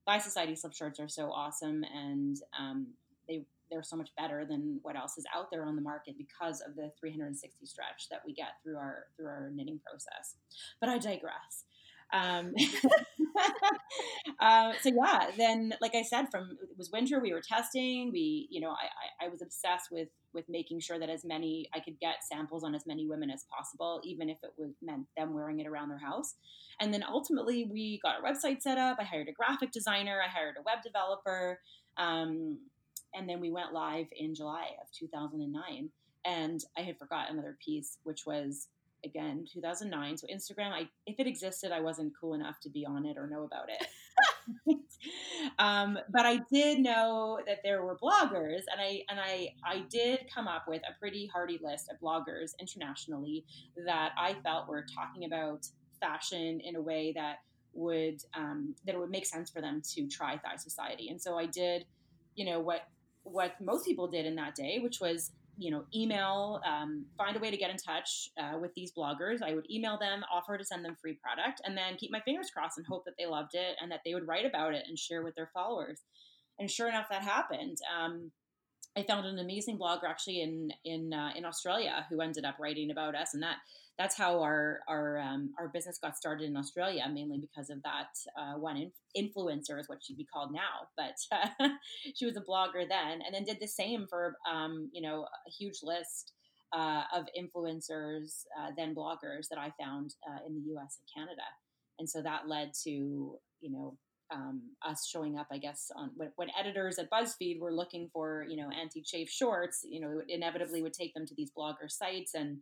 [0.05, 2.87] Thigh Society slip shirts are so awesome, and um,
[3.27, 6.61] they they're so much better than what else is out there on the market because
[6.61, 10.35] of the 360 stretch that we get through our through our knitting process.
[10.79, 11.63] But I digress.
[12.11, 12.53] Um,
[14.39, 18.11] uh, so yeah, then like I said, from it was winter, we were testing.
[18.11, 21.69] We, you know, I, I, I was obsessed with with making sure that as many
[21.75, 25.05] I could get samples on as many women as possible, even if it was meant
[25.15, 26.35] them wearing it around their house.
[26.79, 28.97] And then ultimately, we got our website set up.
[28.99, 30.21] I hired a graphic designer.
[30.23, 31.59] I hired a web developer.
[31.97, 32.57] Um,
[33.13, 35.89] and then we went live in July of 2009.
[36.25, 38.67] And I had forgot another piece, which was
[39.05, 43.05] again 2009 so instagram i if it existed i wasn't cool enough to be on
[43.05, 43.87] it or know about it.
[45.59, 50.21] Um, but i did know that there were bloggers and i and i i did
[50.33, 53.43] come up with a pretty hearty list of bloggers internationally
[53.85, 55.67] that i felt were talking about
[55.99, 57.39] fashion in a way that
[57.73, 61.09] would um, that it would make sense for them to try thigh society.
[61.09, 61.85] And so i did
[62.35, 62.87] you know what
[63.23, 65.31] what most people did in that day which was
[65.63, 69.41] you know, email, um, find a way to get in touch uh, with these bloggers.
[69.41, 72.51] I would email them, offer to send them free product, and then keep my fingers
[72.53, 74.99] crossed and hope that they loved it and that they would write about it and
[74.99, 76.01] share with their followers.
[76.59, 77.77] And sure enough, that happened.
[77.97, 78.31] Um,
[78.95, 82.91] I found an amazing blogger actually in in uh, in Australia who ended up writing
[82.91, 83.57] about us, and that
[83.97, 88.09] that's how our our um, our business got started in Australia, mainly because of that
[88.37, 91.69] uh, one in, influencer is what she'd be called now, but uh,
[92.15, 95.49] she was a blogger then, and then did the same for um, you know a
[95.49, 96.33] huge list
[96.71, 100.99] uh, of influencers uh, then bloggers that I found uh, in the U.S.
[100.99, 101.43] and Canada,
[101.97, 103.97] and so that led to you know
[104.33, 108.45] um, us showing up, I guess, on when, when, editors at BuzzFeed were looking for,
[108.49, 112.33] you know, anti-chafe shorts, you know, it inevitably would take them to these blogger sites,
[112.33, 112.57] and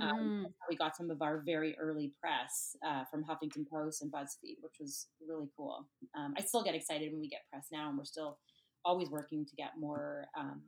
[0.00, 0.52] um, mm.
[0.68, 4.76] we got some of our very early press uh, from Huffington Post and BuzzFeed, which
[4.80, 5.86] was really cool.
[6.16, 8.38] Um, I still get excited when we get press now, and we're still
[8.84, 10.26] always working to get more.
[10.38, 10.62] Um,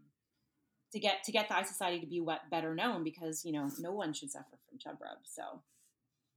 [0.93, 3.93] to get to get Thigh Society to be what better known because you know no
[3.93, 5.63] one should suffer from chub rub so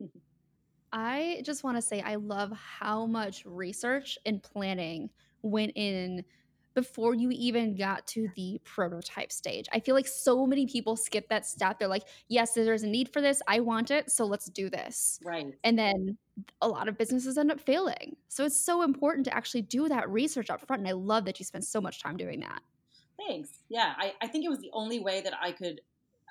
[0.94, 5.10] I just want to say I love how much research and planning
[5.42, 6.24] went in
[6.74, 9.68] before you even got to the prototype stage.
[9.74, 11.80] I feel like so many people skip that step.
[11.80, 13.42] They're like, yes, there's a need for this.
[13.48, 14.10] I want it.
[14.10, 15.20] So let's do this.
[15.24, 15.54] Right.
[15.64, 16.18] And then
[16.62, 18.16] a lot of businesses end up failing.
[18.30, 20.82] So it's so important to actually do that research up front.
[20.82, 22.62] And I love that you spend so much time doing that.
[23.28, 23.50] Thanks.
[23.70, 23.94] Yeah.
[23.98, 25.82] I, I think it was the only way that I could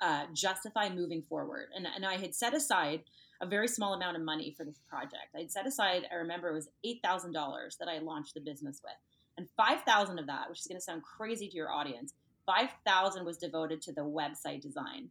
[0.01, 1.67] uh, justify moving forward.
[1.75, 3.03] And, and I had set aside
[3.41, 5.35] a very small amount of money for this project.
[5.35, 8.93] I'd set aside, I remember it was $8,000 that I launched the business with.
[9.37, 12.13] And 5,000 of that, which is going to sound crazy to your audience,
[12.45, 15.09] 5,000 was devoted to the website design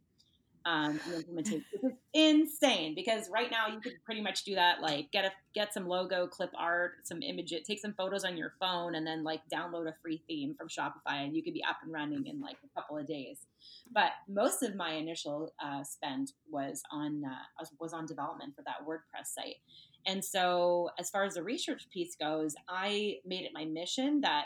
[0.65, 4.81] um, and implementation, which is insane because right now you could pretty much do that.
[4.81, 8.53] Like get a get some logo, clip art, some images, take some photos on your
[8.59, 11.77] phone, and then like download a free theme from Shopify, and you could be up
[11.83, 13.39] and running in like a couple of days.
[13.91, 18.85] But most of my initial uh, spend was on uh, was on development for that
[18.87, 19.57] WordPress site.
[20.05, 24.45] And so, as far as the research piece goes, I made it my mission that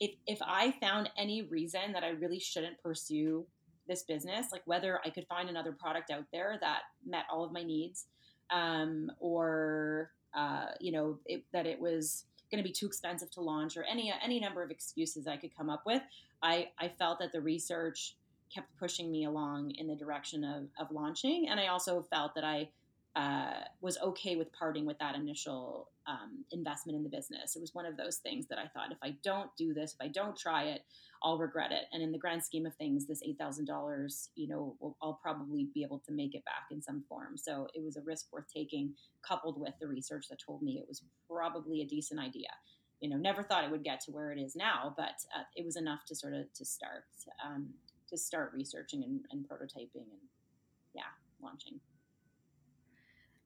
[0.00, 3.46] if if I found any reason that I really shouldn't pursue
[3.88, 7.52] this business, like whether I could find another product out there that met all of
[7.52, 8.06] my needs,
[8.50, 13.40] um, or uh, you know it, that it was going to be too expensive to
[13.40, 16.02] launch, or any any number of excuses I could come up with,
[16.42, 18.16] I I felt that the research
[18.54, 22.44] kept pushing me along in the direction of of launching, and I also felt that
[22.44, 22.68] I
[23.14, 27.54] uh, was okay with parting with that initial um, investment in the business.
[27.54, 30.04] It was one of those things that I thought if I don't do this, if
[30.04, 30.82] I don't try it,
[31.22, 31.84] I'll regret it.
[31.92, 35.20] And in the grand scheme of things, this eight thousand dollars, you know, will, I'll
[35.22, 37.36] probably be able to make it back in some form.
[37.36, 40.88] So it was a risk worth taking, coupled with the research that told me it
[40.88, 42.48] was probably a decent idea.
[43.00, 45.64] You know, never thought it would get to where it is now, but uh, it
[45.64, 47.04] was enough to sort of to start
[47.44, 47.68] um,
[48.08, 50.22] to start researching and, and prototyping and
[50.94, 51.02] yeah,
[51.42, 51.80] launching.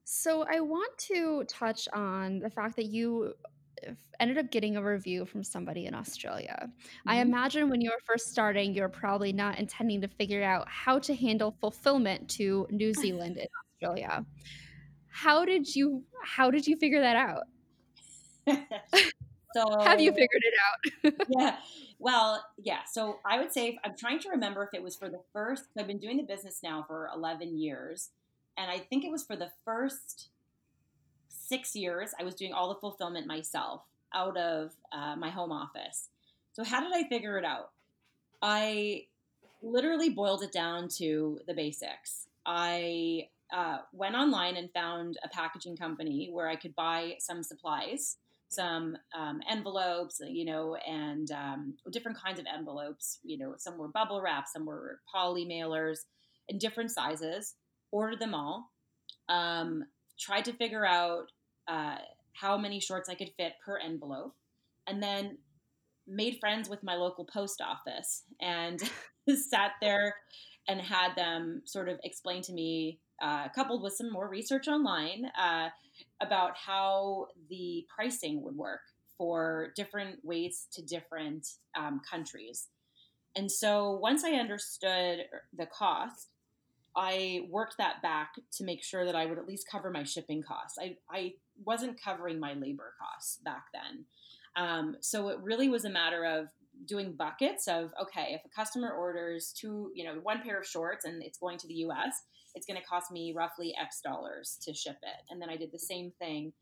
[0.09, 3.35] So I want to touch on the fact that you
[4.21, 6.57] ended up getting a review from somebody in Australia.
[6.61, 7.09] Mm-hmm.
[7.09, 11.01] I imagine when you were first starting, you're probably not intending to figure out how
[11.01, 14.25] to handle fulfillment to New Zealand and Australia.
[15.09, 17.43] How did you how did you figure that out?
[19.55, 21.15] so have you figured it out?
[21.37, 21.57] yeah.
[21.99, 22.85] Well, yeah.
[22.89, 25.65] So I would say I'm trying to remember if it was for the first.
[25.77, 28.11] I've been doing the business now for 11 years,
[28.57, 30.29] and I think it was for the first
[31.29, 33.83] six years, I was doing all the fulfillment myself
[34.15, 36.09] out of uh, my home office.
[36.53, 37.71] So, how did I figure it out?
[38.43, 39.07] I
[39.63, 42.27] literally boiled it down to the basics.
[42.45, 48.17] I uh, went online and found a packaging company where I could buy some supplies,
[48.49, 53.19] some um, envelopes, you know, and um, different kinds of envelopes.
[53.23, 56.01] You know, some were bubble wrap, some were poly mailers
[56.49, 57.55] in different sizes
[57.91, 58.71] ordered them all,
[59.29, 59.85] um,
[60.19, 61.31] tried to figure out
[61.69, 61.97] uh,
[62.33, 64.35] how many shorts I could fit per envelope,
[64.87, 65.39] and then
[66.07, 68.81] made friends with my local post office and
[69.51, 70.15] sat there
[70.69, 75.27] and had them sort of explain to me, uh, coupled with some more research online,
[75.41, 75.69] uh,
[76.21, 78.81] about how the pricing would work
[79.17, 82.69] for different weights to different um, countries.
[83.35, 85.21] And so once I understood
[85.57, 86.29] the cost,
[86.97, 90.43] I worked that back to make sure that I would at least cover my shipping
[90.43, 90.79] costs.
[90.81, 91.35] I, I
[91.65, 94.07] wasn't covering my labor costs back then.
[94.57, 96.49] Um, so it really was a matter of
[96.87, 101.05] doing buckets of okay, if a customer orders two, you know, one pair of shorts
[101.05, 102.23] and it's going to the US,
[102.55, 105.23] it's going to cost me roughly X dollars to ship it.
[105.31, 106.53] And then I did the same thing,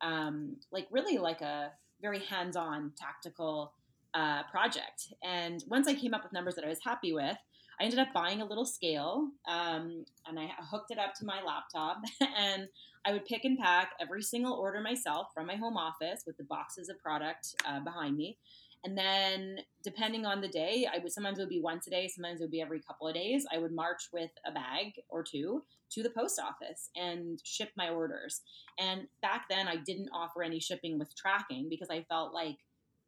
[0.00, 1.70] um, like really like a
[2.02, 3.72] very hands on tactical
[4.14, 5.12] uh, project.
[5.22, 7.36] And once I came up with numbers that I was happy with,
[7.80, 11.42] I ended up buying a little scale um, and I hooked it up to my
[11.42, 11.98] laptop
[12.36, 12.68] and
[13.04, 16.44] I would pick and pack every single order myself from my home office with the
[16.44, 18.38] boxes of product uh, behind me.
[18.84, 22.06] And then, depending on the day, I would sometimes it would be once a day,
[22.06, 23.46] sometimes it would be every couple of days.
[23.50, 27.88] I would march with a bag or two to the post office and ship my
[27.88, 28.42] orders.
[28.78, 32.56] And back then, I didn't offer any shipping with tracking because I felt like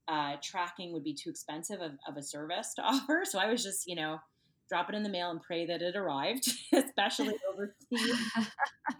[0.08, 3.24] uh, tracking would be too expensive of, of a service to offer.
[3.24, 4.18] So I was just, you know,
[4.68, 8.16] drop it in the mail and pray that it arrived, especially overseas,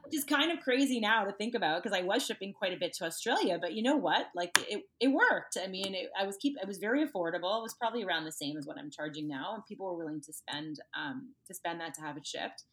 [0.05, 2.79] which is kind of crazy now to think about because I was shipping quite a
[2.79, 3.59] bit to Australia.
[3.61, 4.27] But you know what?
[4.35, 5.57] Like it, it worked.
[5.63, 7.59] I mean, it, I was keep it was very affordable.
[7.59, 10.21] It was probably around the same as what I'm charging now, and people were willing
[10.23, 12.65] to spend um, to spend that to have it shipped.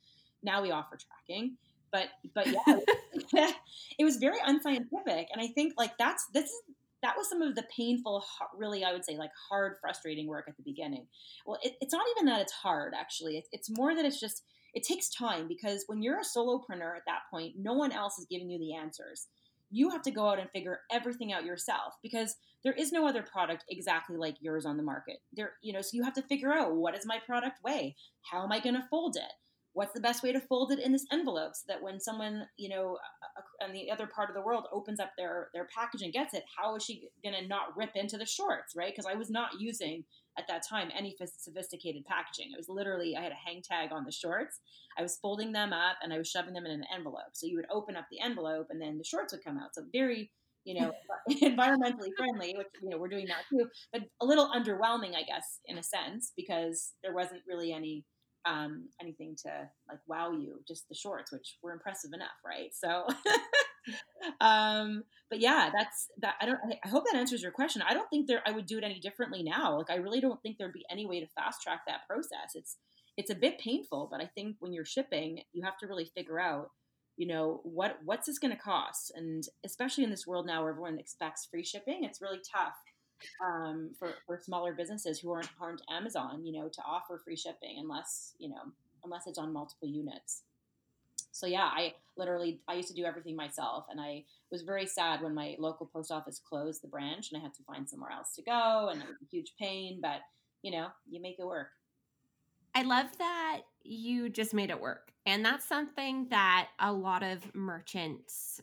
[0.43, 1.57] Now we offer tracking.
[1.91, 3.51] But but yeah,
[3.99, 6.61] it was very unscientific, and I think like that's this is
[7.03, 8.23] that was some of the painful,
[8.57, 11.05] really, I would say, like hard, frustrating work at the beginning.
[11.45, 13.37] Well, it, it's not even that it's hard, actually.
[13.37, 14.43] It, it's more that it's just,
[14.73, 18.25] it takes time because when you're a solopreneur at that point, no one else is
[18.31, 19.27] giving you the answers.
[19.69, 23.21] You have to go out and figure everything out yourself because there is no other
[23.21, 25.17] product exactly like yours on the market.
[25.33, 27.95] There, you know, so you have to figure out what does my product weigh?
[28.31, 29.33] How am I going to fold it?
[29.73, 32.69] What's the best way to fold it in this envelope so that when someone you
[32.69, 32.97] know
[33.61, 36.43] on the other part of the world opens up their their package and gets it
[36.57, 38.93] how is she going to not rip into the shorts right?
[38.95, 40.03] Because i was not using
[40.37, 42.51] at that time any sophisticated packaging.
[42.51, 44.59] It was literally i had a hang tag on the shorts.
[44.97, 47.33] I was folding them up and i was shoving them in an envelope.
[47.33, 49.73] So you would open up the envelope and then the shorts would come out.
[49.73, 50.31] So very
[50.65, 50.91] you know
[51.29, 55.59] environmentally friendly which you know we're doing that too but a little underwhelming i guess
[55.65, 58.05] in a sense because there wasn't really any
[58.45, 62.71] um, anything to like wow you, just the shorts, which were impressive enough, right?
[62.73, 63.07] So,
[64.41, 66.35] um, but yeah, that's that.
[66.41, 66.59] I don't.
[66.83, 67.81] I hope that answers your question.
[67.87, 68.41] I don't think there.
[68.45, 69.77] I would do it any differently now.
[69.77, 72.55] Like I really don't think there'd be any way to fast track that process.
[72.55, 72.77] It's
[73.17, 76.39] it's a bit painful, but I think when you're shipping, you have to really figure
[76.39, 76.71] out,
[77.17, 80.71] you know, what what's this going to cost, and especially in this world now where
[80.71, 82.75] everyone expects free shipping, it's really tough
[83.43, 87.77] um, for, for smaller businesses who aren't, aren't Amazon, you know, to offer free shipping
[87.79, 88.61] unless, you know,
[89.03, 90.43] unless it's on multiple units.
[91.31, 95.21] So yeah, I literally, I used to do everything myself and I was very sad
[95.21, 98.35] when my local post office closed the branch and I had to find somewhere else
[98.35, 100.21] to go and it was a huge pain, but
[100.61, 101.69] you know, you make it work.
[102.75, 105.11] I love that you just made it work.
[105.25, 108.61] And that's something that a lot of merchants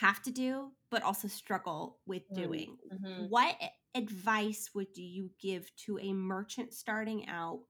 [0.00, 2.76] have to do, but also struggle with mm, doing.
[2.92, 3.24] Mm-hmm.
[3.28, 3.56] What
[3.94, 7.60] advice would you give to a merchant starting out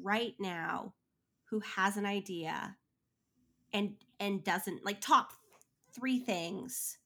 [0.00, 0.94] right now
[1.50, 2.76] who has an idea
[3.72, 5.32] and and doesn't like top
[5.94, 6.98] three things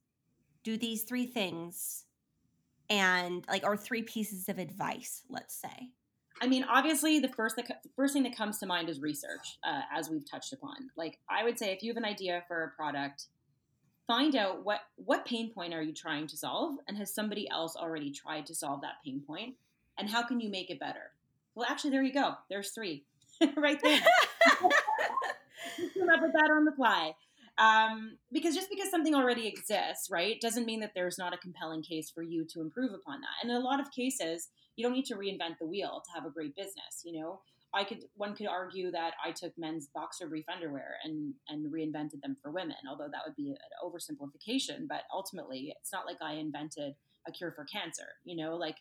[0.62, 2.05] do these three things
[2.91, 5.91] and like or three pieces of advice let's say
[6.43, 7.64] I mean, obviously, the first the
[7.95, 10.75] first thing that comes to mind is research, uh, as we've touched upon.
[10.97, 13.27] Like, I would say, if you have an idea for a product,
[14.07, 17.76] find out what what pain point are you trying to solve and has somebody else
[17.76, 19.55] already tried to solve that pain point
[19.98, 21.12] and how can you make it better?
[21.55, 22.34] Well actually there you go.
[22.48, 23.05] There's three.
[23.57, 24.00] Right there.
[24.61, 27.14] Come up with that on the fly.
[27.59, 31.82] Um, because just because something already exists right doesn't mean that there's not a compelling
[31.82, 33.42] case for you to improve upon that.
[33.42, 36.24] And in a lot of cases you don't need to reinvent the wheel to have
[36.24, 37.40] a great business you know
[37.75, 42.20] I could one could argue that I took men's boxer brief underwear and and reinvented
[42.22, 44.87] them for women, although that would be an oversimplification.
[44.89, 46.95] But ultimately, it's not like I invented
[47.27, 48.07] a cure for cancer.
[48.25, 48.77] You know, like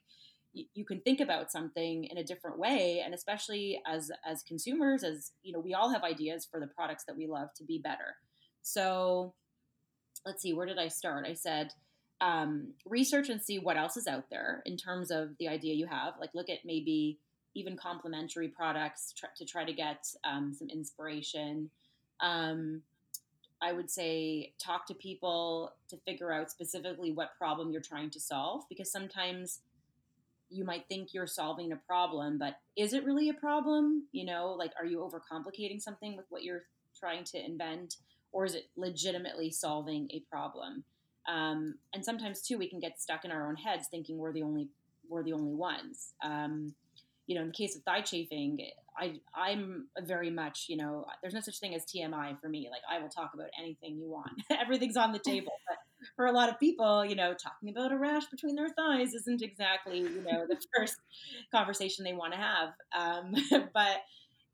[0.53, 5.31] you can think about something in a different way, and especially as as consumers, as
[5.41, 8.17] you know, we all have ideas for the products that we love to be better.
[8.61, 9.33] So,
[10.25, 11.25] let's see, where did I start?
[11.27, 11.73] I said.
[12.21, 15.87] Um, research and see what else is out there in terms of the idea you
[15.87, 16.13] have.
[16.21, 17.19] Like, look at maybe
[17.55, 21.69] even complementary products tr- to try to get um, some inspiration.
[22.19, 22.81] Um,
[23.61, 28.19] I would say talk to people to figure out specifically what problem you're trying to
[28.19, 29.59] solve because sometimes
[30.49, 34.07] you might think you're solving a problem, but is it really a problem?
[34.11, 36.63] You know, like, are you overcomplicating something with what you're
[36.97, 37.95] trying to invent,
[38.31, 40.83] or is it legitimately solving a problem?
[41.27, 44.43] Um, and sometimes too, we can get stuck in our own heads thinking we're the
[44.43, 44.67] only
[45.09, 46.13] we're the only ones.
[46.23, 46.75] Um,
[47.27, 48.59] you know, in the case of thigh chafing,
[48.97, 52.69] I I'm very much you know there's no such thing as TMI for me.
[52.71, 54.31] Like I will talk about anything you want.
[54.61, 55.53] Everything's on the table.
[55.67, 55.77] But
[56.15, 59.41] for a lot of people, you know, talking about a rash between their thighs isn't
[59.41, 60.95] exactly you know the first
[61.51, 62.69] conversation they want to have.
[62.95, 63.33] Um,
[63.73, 64.01] but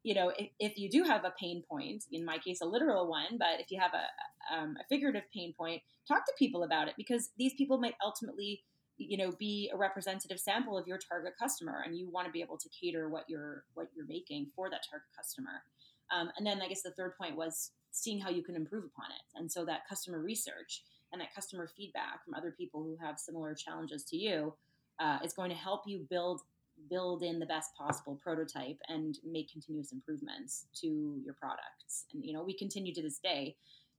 [0.04, 3.10] you know, if, if, you do have a pain point, in my case, a literal
[3.10, 6.88] one, but if you have a, um, a figurative pain point, talk to people about
[6.88, 8.64] it because these people might ultimately
[9.00, 12.42] you know be a representative sample of your target customer and you want to be
[12.42, 15.64] able to cater what you're what you're making for that target customer.
[16.12, 19.12] Um, and then i guess the third point was seeing how you can improve upon
[19.12, 19.40] it.
[19.40, 23.56] And so that customer research and that customer feedback from other people who have similar
[23.56, 24.54] challenges to you
[25.00, 26.42] uh, is going to help you build
[26.90, 32.06] build in the best possible prototype and make continuous improvements to your products.
[32.14, 33.56] And you know we continue to this day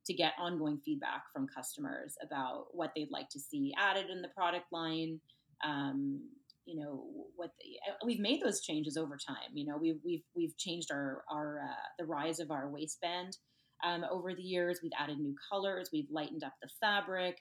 [0.07, 4.28] to get ongoing feedback from customers about what they'd like to see added in the
[4.28, 5.20] product line.
[5.64, 6.22] Um,
[6.66, 7.05] you know
[7.36, 9.55] what the, uh, we've made those changes over time.
[9.55, 13.36] You know we've we've we've changed our our uh, the rise of our waistband
[13.84, 14.80] um, over the years.
[14.82, 15.90] We've added new colors.
[15.92, 17.38] We've lightened up the fabric.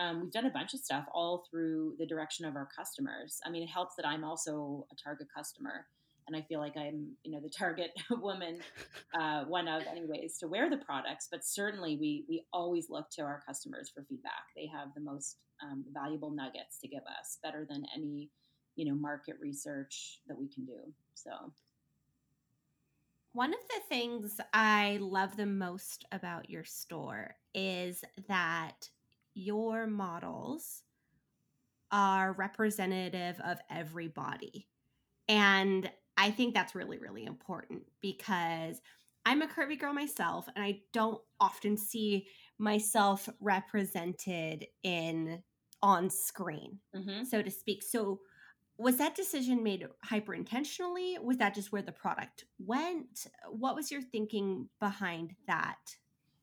[0.00, 3.38] Um, we've done a bunch of stuff all through the direction of our customers.
[3.44, 5.86] I mean, it helps that I'm also a target customer
[6.26, 8.60] and I feel like I'm, you know, the target woman,
[9.18, 11.28] uh, one of anyways, to wear the products.
[11.30, 14.46] But certainly, we we always look to our customers for feedback.
[14.56, 18.30] They have the most um, valuable nuggets to give us, better than any,
[18.76, 20.80] you know, market research that we can do.
[21.14, 21.30] So.
[23.34, 28.90] One of the things I love the most about your store is that
[29.32, 30.82] your models
[31.90, 34.66] are representative of every body.
[35.28, 38.80] And I think that's really, really important because
[39.24, 42.26] I'm a curvy girl myself and I don't often see
[42.58, 45.42] myself represented in
[45.82, 47.24] on screen, mm-hmm.
[47.24, 47.82] so to speak.
[47.82, 48.20] So
[48.78, 51.18] was that decision made hyper intentionally?
[51.22, 53.26] Was that just where the product went?
[53.48, 55.78] What was your thinking behind that?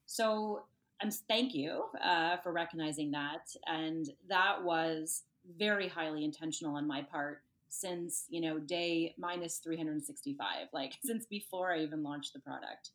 [0.05, 0.63] So,
[1.01, 3.47] um, thank you uh, for recognizing that.
[3.67, 5.23] And that was
[5.57, 11.73] very highly intentional on my part since you know day minus 365 like since before
[11.73, 12.91] i even launched the product.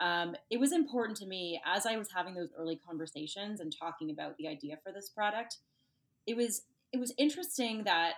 [0.00, 4.10] Um, it was important to me as i was having those early conversations and talking
[4.10, 5.58] about the idea for this product
[6.26, 6.62] it was
[6.92, 8.14] it was interesting that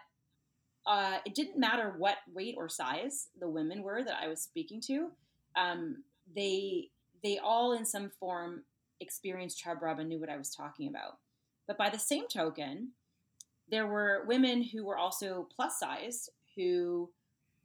[0.87, 4.81] uh, it didn't matter what weight or size the women were that i was speaking
[4.81, 5.11] to
[5.57, 6.03] um,
[6.35, 6.91] they
[7.23, 8.63] they all in some form
[9.01, 11.19] experienced chub rub and knew what i was talking about.
[11.67, 12.93] But by the same token
[13.71, 17.11] there were women who were also plus size who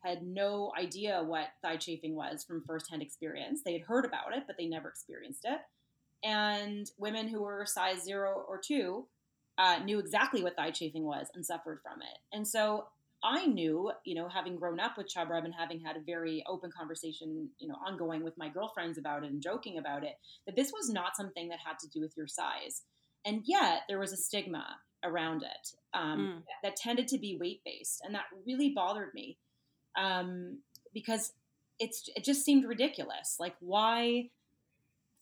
[0.04, 3.62] had no idea what thigh chafing was from firsthand experience.
[3.64, 5.60] They had heard about it, but they never experienced it.
[6.24, 9.06] And women who were size zero or two
[9.58, 12.18] uh, knew exactly what thigh chafing was and suffered from it.
[12.36, 12.88] And so
[13.24, 16.44] I knew, you know, having grown up with chub rub and having had a very
[16.48, 20.14] open conversation, you know, ongoing with my girlfriends about it and joking about it,
[20.48, 22.82] that this was not something that had to do with your size.
[23.24, 26.44] And yet there was a stigma around it um, mm.
[26.64, 29.38] that tended to be weight based, and that really bothered me
[29.98, 30.60] um,
[30.94, 31.34] because
[31.80, 33.38] it's it just seemed ridiculous.
[33.40, 34.30] Like, why?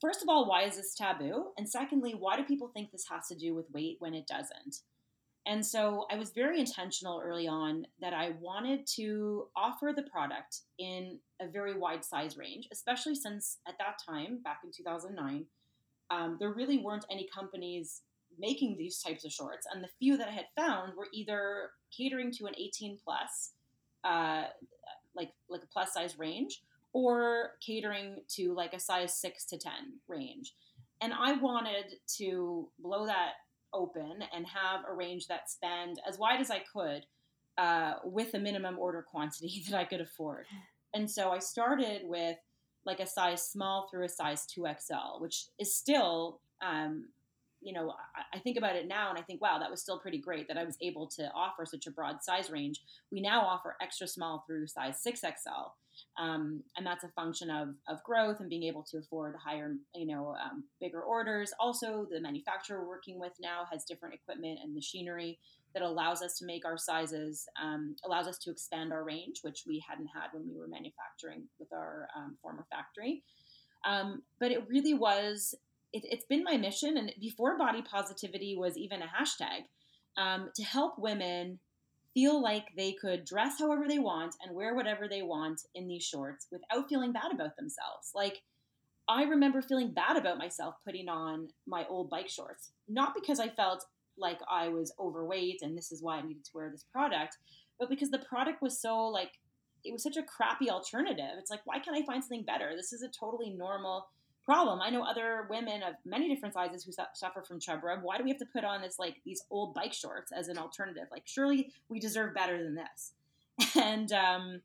[0.01, 1.47] First of all, why is this taboo?
[1.57, 4.81] And secondly, why do people think this has to do with weight when it doesn't?
[5.45, 10.61] And so I was very intentional early on that I wanted to offer the product
[10.77, 15.45] in a very wide size range, especially since at that time, back in 2009,
[16.11, 18.01] um, there really weren't any companies
[18.39, 22.31] making these types of shorts, and the few that I had found were either catering
[22.33, 23.51] to an 18 plus,
[24.03, 24.45] uh,
[25.15, 26.61] like like a plus size range,
[26.93, 29.71] or catering to like a size six to 10
[30.07, 30.53] range.
[31.01, 33.33] And I wanted to blow that
[33.73, 37.05] open and have a range that spanned as wide as I could
[37.57, 40.45] uh, with a minimum order quantity that I could afford.
[40.93, 42.37] And so I started with
[42.85, 47.09] like a size small through a size 2XL, which is still um,
[47.61, 47.93] you know,
[48.33, 50.57] I, think about it now and I think, wow, that was still pretty great that
[50.57, 52.81] I was able to offer such a broad size range.
[53.11, 55.71] We now offer extra small through size 6XL.
[56.17, 60.07] Um, and that's a function of, of growth and being able to afford higher, you
[60.07, 61.51] know, um, bigger orders.
[61.59, 65.37] Also, the manufacturer we're working with now has different equipment and machinery
[65.73, 69.63] that allows us to make our sizes, um, allows us to expand our range, which
[69.67, 73.23] we hadn't had when we were manufacturing with our um, former factory.
[73.85, 75.55] Um, but it really was
[75.93, 79.63] it, has been my mission, and before body positivity was even a hashtag,
[80.17, 81.59] um, to help women
[82.13, 86.03] feel like they could dress however they want and wear whatever they want in these
[86.03, 88.11] shorts without feeling bad about themselves.
[88.15, 88.41] Like,
[89.07, 93.49] I remember feeling bad about myself putting on my old bike shorts, not because I
[93.49, 93.85] felt
[94.17, 97.37] like I was overweight and this is why I needed to wear this product,
[97.79, 99.31] but because the product was so like
[99.85, 101.37] it was such a crappy alternative.
[101.37, 102.73] It's like why can't I find something better?
[102.75, 104.07] This is a totally normal
[104.49, 104.81] problem.
[104.81, 108.01] I know other women of many different sizes who su- suffer from chub rub.
[108.01, 110.57] Why do we have to put on this like these old bike shorts as an
[110.57, 111.03] alternative?
[111.11, 113.13] Like surely we deserve better than this.
[113.75, 114.61] And um,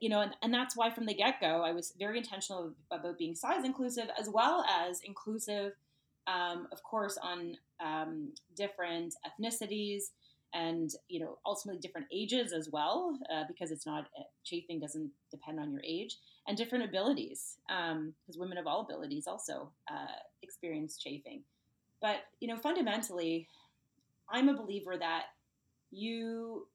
[0.00, 3.18] you know, and, and that's why from the get go I was very intentional about
[3.18, 5.72] being size inclusive as well as inclusive,
[6.28, 10.10] um, of course, on um, different ethnicities
[10.54, 15.10] and you know ultimately different ages as well uh, because it's not uh, chafing doesn't
[15.30, 20.16] depend on your age and different abilities because um, women of all abilities also uh,
[20.42, 21.42] experience chafing.
[22.00, 23.48] But you know fundamentally
[24.30, 25.24] i'm a believer that
[25.90, 26.66] you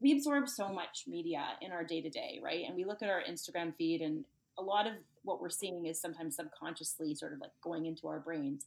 [0.00, 2.64] we absorb so much media in our day to day right?
[2.66, 4.24] And we look at our instagram feed and
[4.58, 8.20] a lot of what we're seeing is sometimes subconsciously sort of like going into our
[8.20, 8.66] brains.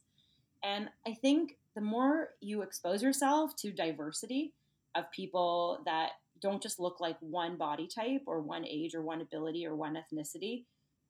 [0.64, 4.54] And I think the more you expose yourself to diversity
[4.96, 6.10] of people that
[6.40, 9.96] don't just look like one body type or one age or one ability or one
[9.96, 10.64] ethnicity,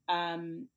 [0.09, 0.69] um,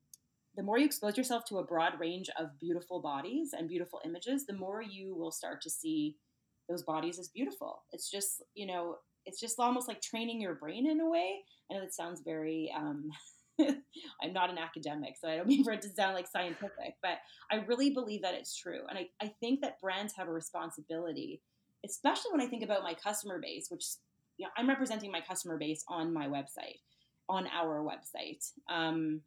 [0.55, 4.45] the more you expose yourself to a broad range of beautiful bodies and beautiful images,
[4.45, 6.17] the more you will start to see
[6.69, 7.83] those bodies as beautiful.
[7.91, 11.39] It's just, you know, it's just almost like training your brain in a way.
[11.69, 13.09] I know that sounds very um,
[14.21, 17.19] I'm not an academic, so I don't mean for it to sound like scientific, but
[17.51, 18.81] I really believe that it's true.
[18.89, 21.41] And I, I think that brands have a responsibility,
[21.85, 23.85] especially when I think about my customer base, which
[24.37, 26.79] you know, I'm representing my customer base on my website,
[27.27, 28.51] on our website.
[28.69, 29.21] Um,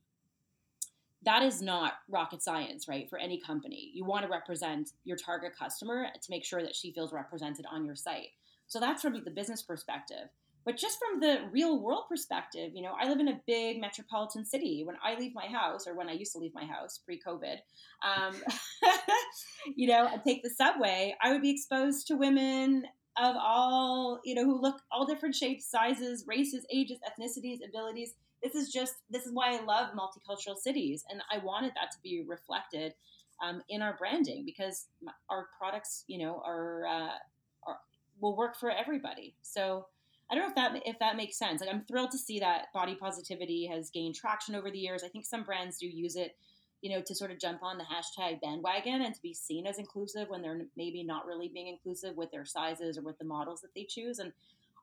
[1.24, 3.09] that is not rocket science, right?
[3.09, 6.93] For any company, you want to represent your target customer to make sure that she
[6.93, 8.30] feels represented on your site.
[8.66, 10.28] So that's from the business perspective.
[10.64, 14.44] But just from the real world perspective, you know, I live in a big metropolitan
[14.44, 14.82] city.
[14.84, 17.56] When I leave my house, or when I used to leave my house pre COVID,
[18.02, 18.36] um,
[19.76, 22.84] you know, I take the subway, I would be exposed to women
[23.18, 28.14] of all, you know, who look all different shapes, sizes, races, ages, ethnicities, abilities.
[28.42, 31.04] This is just, this is why I love multicultural cities.
[31.10, 32.94] And I wanted that to be reflected
[33.42, 34.86] um, in our branding because
[35.28, 37.12] our products, you know, are, uh,
[37.66, 37.78] are
[38.20, 39.34] will work for everybody.
[39.42, 39.86] So,
[40.33, 41.61] I don't know if that if that makes sense.
[41.61, 45.05] Like I'm thrilled to see that body positivity has gained traction over the years.
[45.05, 46.37] I think some brands do use it,
[46.80, 49.78] you know, to sort of jump on the hashtag bandwagon and to be seen as
[49.78, 53.61] inclusive when they're maybe not really being inclusive with their sizes or with the models
[53.61, 54.20] that they choose.
[54.20, 54.33] And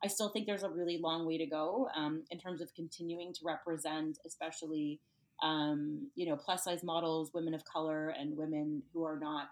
[0.04, 3.34] I still think there's a really long way to go um, in terms of continuing
[3.34, 5.00] to represent, especially
[5.42, 9.50] um, you know, plus size models, women of color, and women who are not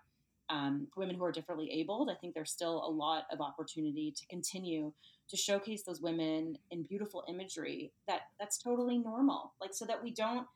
[0.50, 2.10] um, women who are differently abled.
[2.10, 4.94] I think there's still a lot of opportunity to continue
[5.30, 9.54] to showcase those women in beautiful imagery that that's totally normal.
[9.60, 10.48] Like so that we don't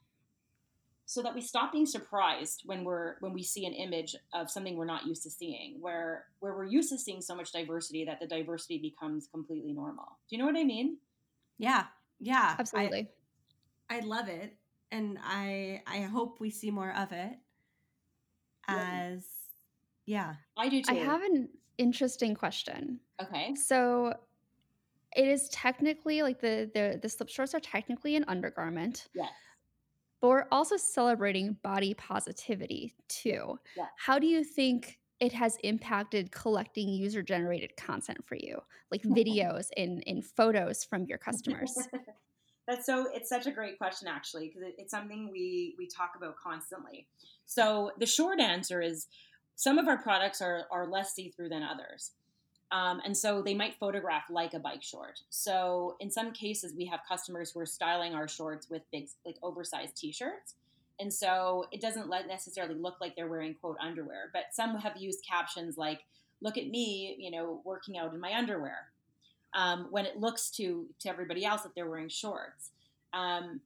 [1.05, 4.78] so that we stop being surprised when we're when we see an image of something
[4.78, 8.19] we're not used to seeing where where we're used to seeing so much diversity that
[8.19, 10.05] the diversity becomes completely normal.
[10.30, 10.97] Do you know what i mean?
[11.57, 11.86] Yeah.
[12.19, 12.55] Yeah.
[12.57, 13.09] Absolutely.
[13.89, 14.55] I, I love it
[14.91, 17.32] and i i hope we see more of it
[18.67, 19.26] as
[20.05, 20.63] yeah, yeah.
[20.63, 20.91] i do too.
[20.91, 22.99] i have an interesting question.
[23.22, 23.55] Okay.
[23.55, 24.13] So
[25.16, 29.07] it is technically like the the the slip shorts are technically an undergarment.
[29.14, 29.30] Yes.
[30.22, 33.59] But we're also celebrating body positivity too.
[33.76, 33.88] Yes.
[33.97, 38.59] How do you think it has impacted collecting user generated content for you,
[38.91, 41.76] like videos and in photos from your customers?
[42.68, 43.07] That's so.
[43.12, 47.07] It's such a great question, actually, because it, it's something we we talk about constantly.
[47.45, 49.07] So the short answer is,
[49.55, 52.12] some of our products are are less see through than others.
[52.72, 55.19] Um, and so they might photograph like a bike short.
[55.30, 59.36] So in some cases, we have customers who are styling our shorts with big, like
[59.43, 60.55] oversized t-shirts.
[60.99, 65.26] And so it doesn't necessarily look like they're wearing quote underwear, but some have used
[65.28, 66.01] captions like,
[66.41, 68.88] look at me, you know, working out in my underwear.
[69.53, 72.69] Um, when it looks to, to everybody else that they're wearing shorts.
[73.11, 73.59] Um,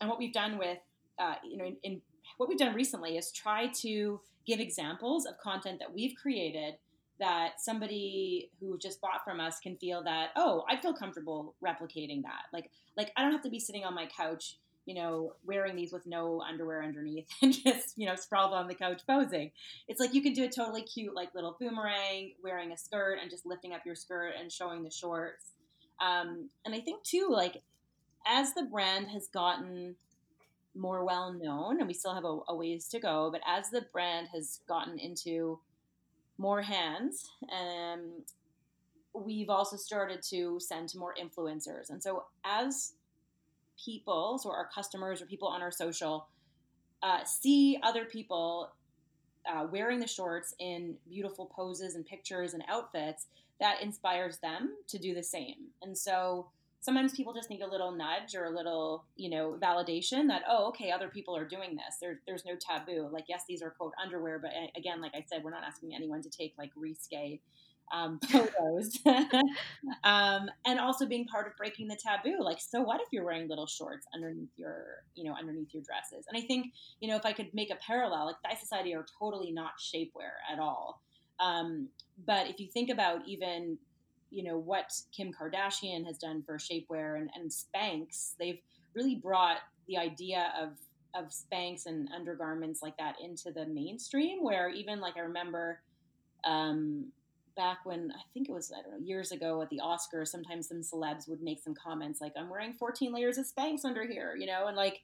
[0.00, 0.78] and what we've done with,
[1.20, 2.00] uh, you know, in, in
[2.36, 6.74] what we've done recently is try to give examples of content that we've created
[7.20, 12.22] that somebody who just bought from us can feel that oh i feel comfortable replicating
[12.22, 12.44] that.
[12.52, 14.56] Like like i don't have to be sitting on my couch
[14.86, 18.74] you know wearing these with no underwear underneath and just you know sprawled on the
[18.74, 19.52] couch posing.
[19.86, 23.30] It's like you can do a totally cute like little boomerang wearing a skirt and
[23.30, 25.52] just lifting up your skirt and showing the shorts.
[26.00, 27.62] Um, and i think too like
[28.26, 29.96] as the brand has gotten
[30.74, 33.84] more well known and we still have a, a ways to go but as the
[33.92, 35.58] brand has gotten into
[36.40, 37.30] more hands.
[37.52, 38.24] Um,
[39.12, 41.90] we've also started to send to more influencers.
[41.90, 42.94] And so as
[43.84, 46.28] people, so our customers or people on our social,
[47.02, 48.72] uh, see other people
[49.46, 53.26] uh, wearing the shorts in beautiful poses and pictures and outfits,
[53.60, 55.56] that inspires them to do the same.
[55.82, 56.46] And so
[56.80, 60.68] sometimes people just need a little nudge or a little, you know, validation that, oh,
[60.68, 61.96] okay, other people are doing this.
[62.00, 63.08] There, there's no taboo.
[63.12, 66.22] Like, yes, these are quote underwear, but again, like I said, we're not asking anyone
[66.22, 67.40] to take like risque
[67.92, 68.98] um, photos
[70.04, 73.48] um, and also being part of breaking the taboo like so what if you're wearing
[73.48, 77.26] little shorts underneath your you know underneath your dresses and i think you know if
[77.26, 81.02] i could make a parallel like thigh society are totally not shapewear at all
[81.40, 81.88] um,
[82.26, 83.78] but if you think about even
[84.30, 88.60] you know what kim kardashian has done for shapewear and, and spanx they've
[88.94, 89.58] really brought
[89.88, 90.70] the idea of
[91.14, 95.80] of spanx and undergarments like that into the mainstream where even like i remember
[96.44, 97.06] um,
[97.56, 100.68] back when I think it was I don't know years ago at the Oscars, sometimes
[100.68, 104.34] some celebs would make some comments like, "I'm wearing 14 layers of Spanx under here,"
[104.36, 105.02] you know, and like,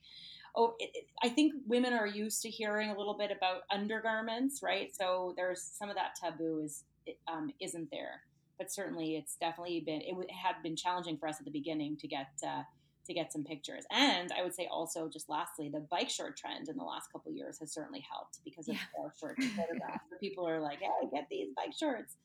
[0.55, 4.63] oh, it, it, I think women are used to hearing a little bit about undergarments,
[4.63, 4.95] right?
[4.95, 6.85] So there's some of that taboo is
[7.29, 8.23] um, isn't there,
[8.59, 12.09] but certainly it's definitely been it, had been challenging for us at the beginning to
[12.09, 12.29] get.
[12.47, 12.63] Uh,
[13.05, 13.85] to get some pictures.
[13.93, 17.31] And I would say also, just lastly, the bike short trend in the last couple
[17.31, 18.81] years has certainly helped because of yeah.
[19.01, 20.03] our short photographs.
[20.11, 22.17] so people are like, "Yeah, get these bike shorts."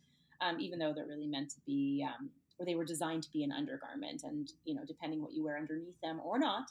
[0.41, 2.29] um, even though they're really meant to be, um,
[2.59, 4.23] or they were designed to be an undergarment.
[4.23, 6.65] And, you know, depending what you wear underneath them or not,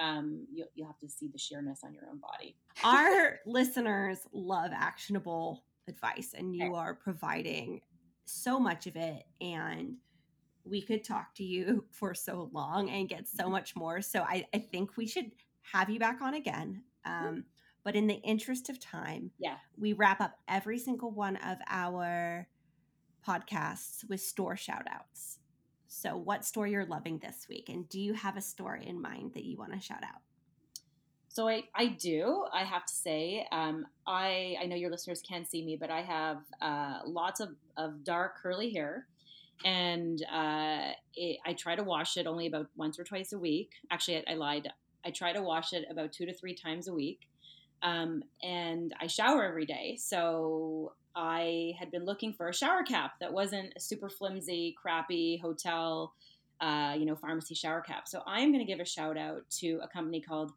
[0.00, 2.56] um, you'll, you'll have to see the sheerness on your own body.
[2.82, 7.82] Our listeners love actionable advice, and you are providing
[8.30, 9.24] so much of it.
[9.40, 9.96] And
[10.64, 13.52] we could talk to you for so long and get so mm-hmm.
[13.52, 14.00] much more.
[14.02, 15.30] So I, I think we should
[15.72, 16.82] have you back on again.
[17.06, 17.26] Mm-hmm.
[17.26, 17.44] Um,
[17.82, 22.46] but in the interest of time, yeah, we wrap up every single one of our
[23.26, 25.38] podcasts with store shout outs.
[25.88, 27.68] So, what store you're loving this week?
[27.68, 30.20] And do you have a store in mind that you want to shout out?
[31.32, 32.44] So I, I do.
[32.52, 36.02] I have to say, um, I I know your listeners can't see me, but I
[36.02, 39.06] have uh, lots of, of dark curly hair,
[39.64, 43.70] and uh, it, I try to wash it only about once or twice a week.
[43.92, 44.72] Actually, I, I lied.
[45.06, 47.20] I try to wash it about two to three times a week,
[47.80, 49.98] um, and I shower every day.
[50.00, 55.36] So I had been looking for a shower cap that wasn't a super flimsy, crappy
[55.40, 56.12] hotel,
[56.60, 58.08] uh, you know, pharmacy shower cap.
[58.08, 60.50] So I am going to give a shout out to a company called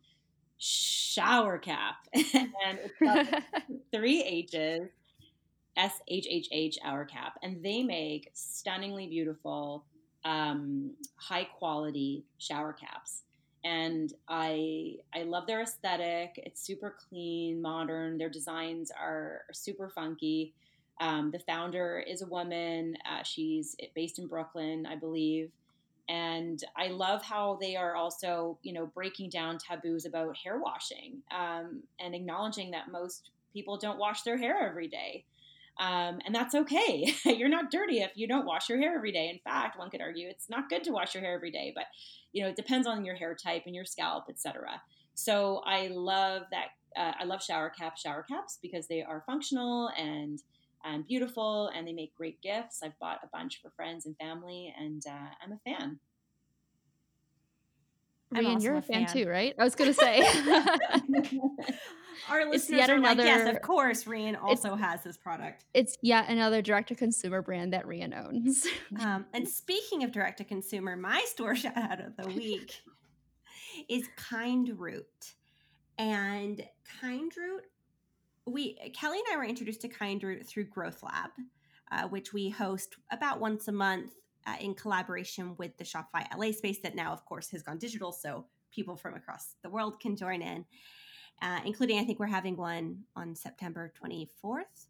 [0.64, 3.46] Shhhowercap, and it's
[3.92, 4.88] three H's,
[5.76, 9.84] S H H H Hour Cap, and they make stunningly beautiful,
[10.24, 13.24] um, high quality shower caps
[13.64, 16.34] and I I love their aesthetic.
[16.38, 18.18] It's super clean, modern.
[18.18, 20.54] Their designs are, super funky.
[21.00, 22.98] Um, the founder is a woman.
[23.10, 25.52] Uh, she's based in Brooklyn, I believe.
[26.10, 31.22] And I love how they are also, you know, breaking down taboos about hair washing
[31.32, 35.26] um, and acknowledging that most people don't wash their hair every day.
[35.80, 37.14] Um, and that's okay.
[37.26, 39.30] You're not dirty if you don't wash your hair every day.
[39.30, 41.86] In fact, one could argue it's not good to wash your hair every day, but
[42.32, 44.82] you know it depends on your hair type and your scalp, etc.
[45.16, 46.68] So I love that.
[46.96, 50.40] Uh, I love shower cap shower caps because they are functional and
[50.84, 52.82] and beautiful, and they make great gifts.
[52.84, 56.00] I've bought a bunch for friends and family, and uh, I'm a fan.
[58.34, 59.54] Rian, you're a fan, fan, too, right?
[59.58, 60.22] I was going to say.
[62.30, 65.66] Our listeners yet are another, like, yes, of course, Rian also has this product.
[65.74, 68.66] It's yet another direct-to-consumer brand that Rian owns.
[69.00, 72.82] um, and speaking of direct-to-consumer, my store shout out of the week
[73.90, 75.34] is Kind Root.
[75.98, 76.64] And
[77.02, 77.66] Kind Root,
[78.46, 81.32] we Kelly and I were introduced to Kind Root through Growth Lab,
[81.92, 84.14] uh, which we host about once a month
[84.46, 88.12] uh, in collaboration with the Shopify LA space that now, of course, has gone digital.
[88.12, 90.66] So people from across the world can join in,
[91.42, 94.88] uh, including I think we're having one on September 24th.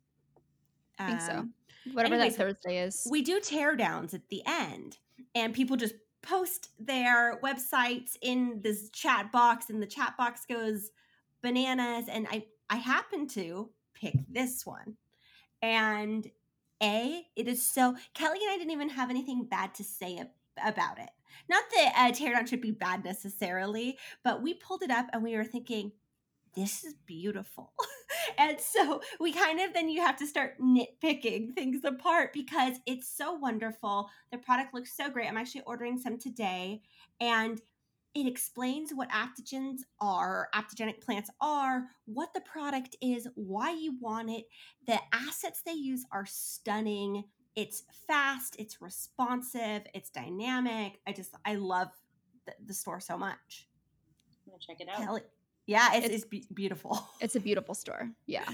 [1.00, 1.34] I think so.
[1.34, 1.54] Um,
[1.92, 3.08] Whatever anyways, that Thursday is.
[3.10, 4.98] We do teardowns at the end,
[5.36, 10.92] and people just post their websites in this chat box, and the chat box goes
[11.42, 12.06] bananas.
[12.10, 14.98] And I, I happen to pick this one.
[15.62, 16.30] And
[16.82, 17.96] a, it is so.
[18.14, 20.22] Kelly and I didn't even have anything bad to say
[20.64, 21.10] about it.
[21.50, 25.36] Not that uh, teardown should be bad necessarily, but we pulled it up and we
[25.36, 25.92] were thinking,
[26.56, 27.74] this is beautiful.
[28.38, 33.10] and so we kind of then you have to start nitpicking things apart because it's
[33.10, 34.10] so wonderful.
[34.32, 35.28] The product looks so great.
[35.28, 36.82] I'm actually ordering some today.
[37.20, 37.60] And
[38.16, 44.30] it explains what adaptogens are, adaptogenic plants are, what the product is, why you want
[44.30, 44.46] it.
[44.86, 47.24] The assets they use are stunning.
[47.56, 51.00] It's fast, it's responsive, it's dynamic.
[51.08, 51.88] I just, I love
[52.46, 53.68] the, the store so much.
[54.46, 54.98] I'm gonna check it out.
[55.04, 55.22] Kelly,
[55.66, 57.08] yeah, it's, It's- it's, be- beautiful.
[57.22, 58.10] It's a beautiful store.
[58.28, 58.46] Yeah.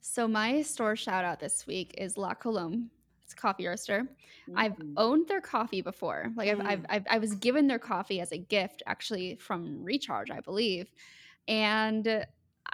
[0.00, 2.90] So my store shout out this week is La Colombe.
[3.36, 4.08] Coffee roaster.
[4.54, 4.94] I've Mhm.
[4.96, 6.32] owned their coffee before.
[6.36, 6.86] Like I've, I've, Mm.
[6.88, 10.90] I've I was given their coffee as a gift actually from Recharge, I believe.
[11.48, 12.26] And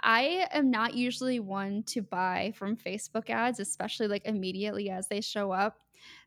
[0.03, 5.21] I am not usually one to buy from Facebook ads, especially like immediately as they
[5.21, 5.79] show up.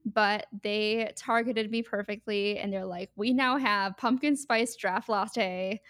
[0.04, 5.80] But they targeted me perfectly and they're like, we now have pumpkin spice draft latte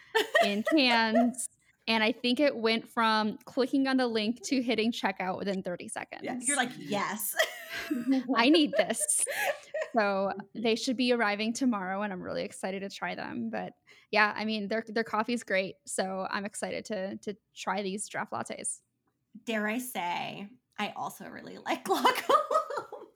[0.44, 1.48] in cans.
[1.86, 5.88] And I think it went from clicking on the link to hitting checkout within 30
[5.88, 6.22] seconds.
[6.24, 7.34] Yeah, You're like, yes.
[8.36, 9.22] I need this.
[9.94, 13.50] So they should be arriving tomorrow, and I'm really excited to try them.
[13.50, 13.74] But
[14.10, 18.32] yeah, I mean their their coffee's great, so I'm excited to to try these draft
[18.32, 18.80] lattes.
[19.44, 23.08] Dare I say, I also really like La Colombe.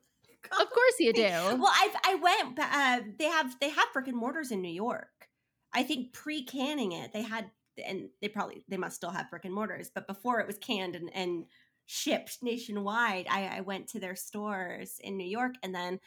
[0.50, 1.22] Of course you do.
[1.22, 2.56] Well, I've I went.
[2.56, 5.28] but, Uh, they have they have brick and mortars in New York.
[5.72, 7.50] I think pre canning it, they had,
[7.86, 9.90] and they probably they must still have brick and mortars.
[9.94, 11.44] But before it was canned and and
[11.86, 16.00] shipped nationwide, I, I went to their stores in New York, and then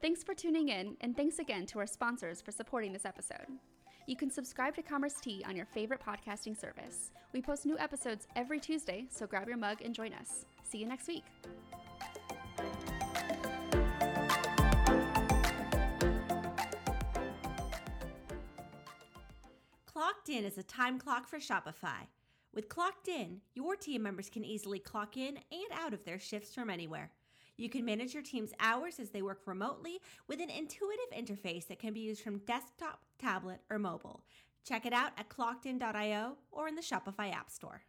[0.00, 3.48] Thanks for tuning in, and thanks again to our sponsors for supporting this episode.
[4.08, 7.10] You can subscribe to Commerce Tea on your favorite podcasting service.
[7.34, 10.46] We post new episodes every Tuesday, so grab your mug and join us.
[10.62, 11.24] See you next week.
[19.84, 22.06] Clocked In is a time clock for Shopify.
[22.54, 26.54] With Clocked In, your team members can easily clock in and out of their shifts
[26.54, 27.10] from anywhere.
[27.58, 31.80] You can manage your team's hours as they work remotely with an intuitive interface that
[31.80, 34.22] can be used from desktop, tablet, or mobile.
[34.64, 37.82] Check it out at clockedin.io or in the Shopify App Store.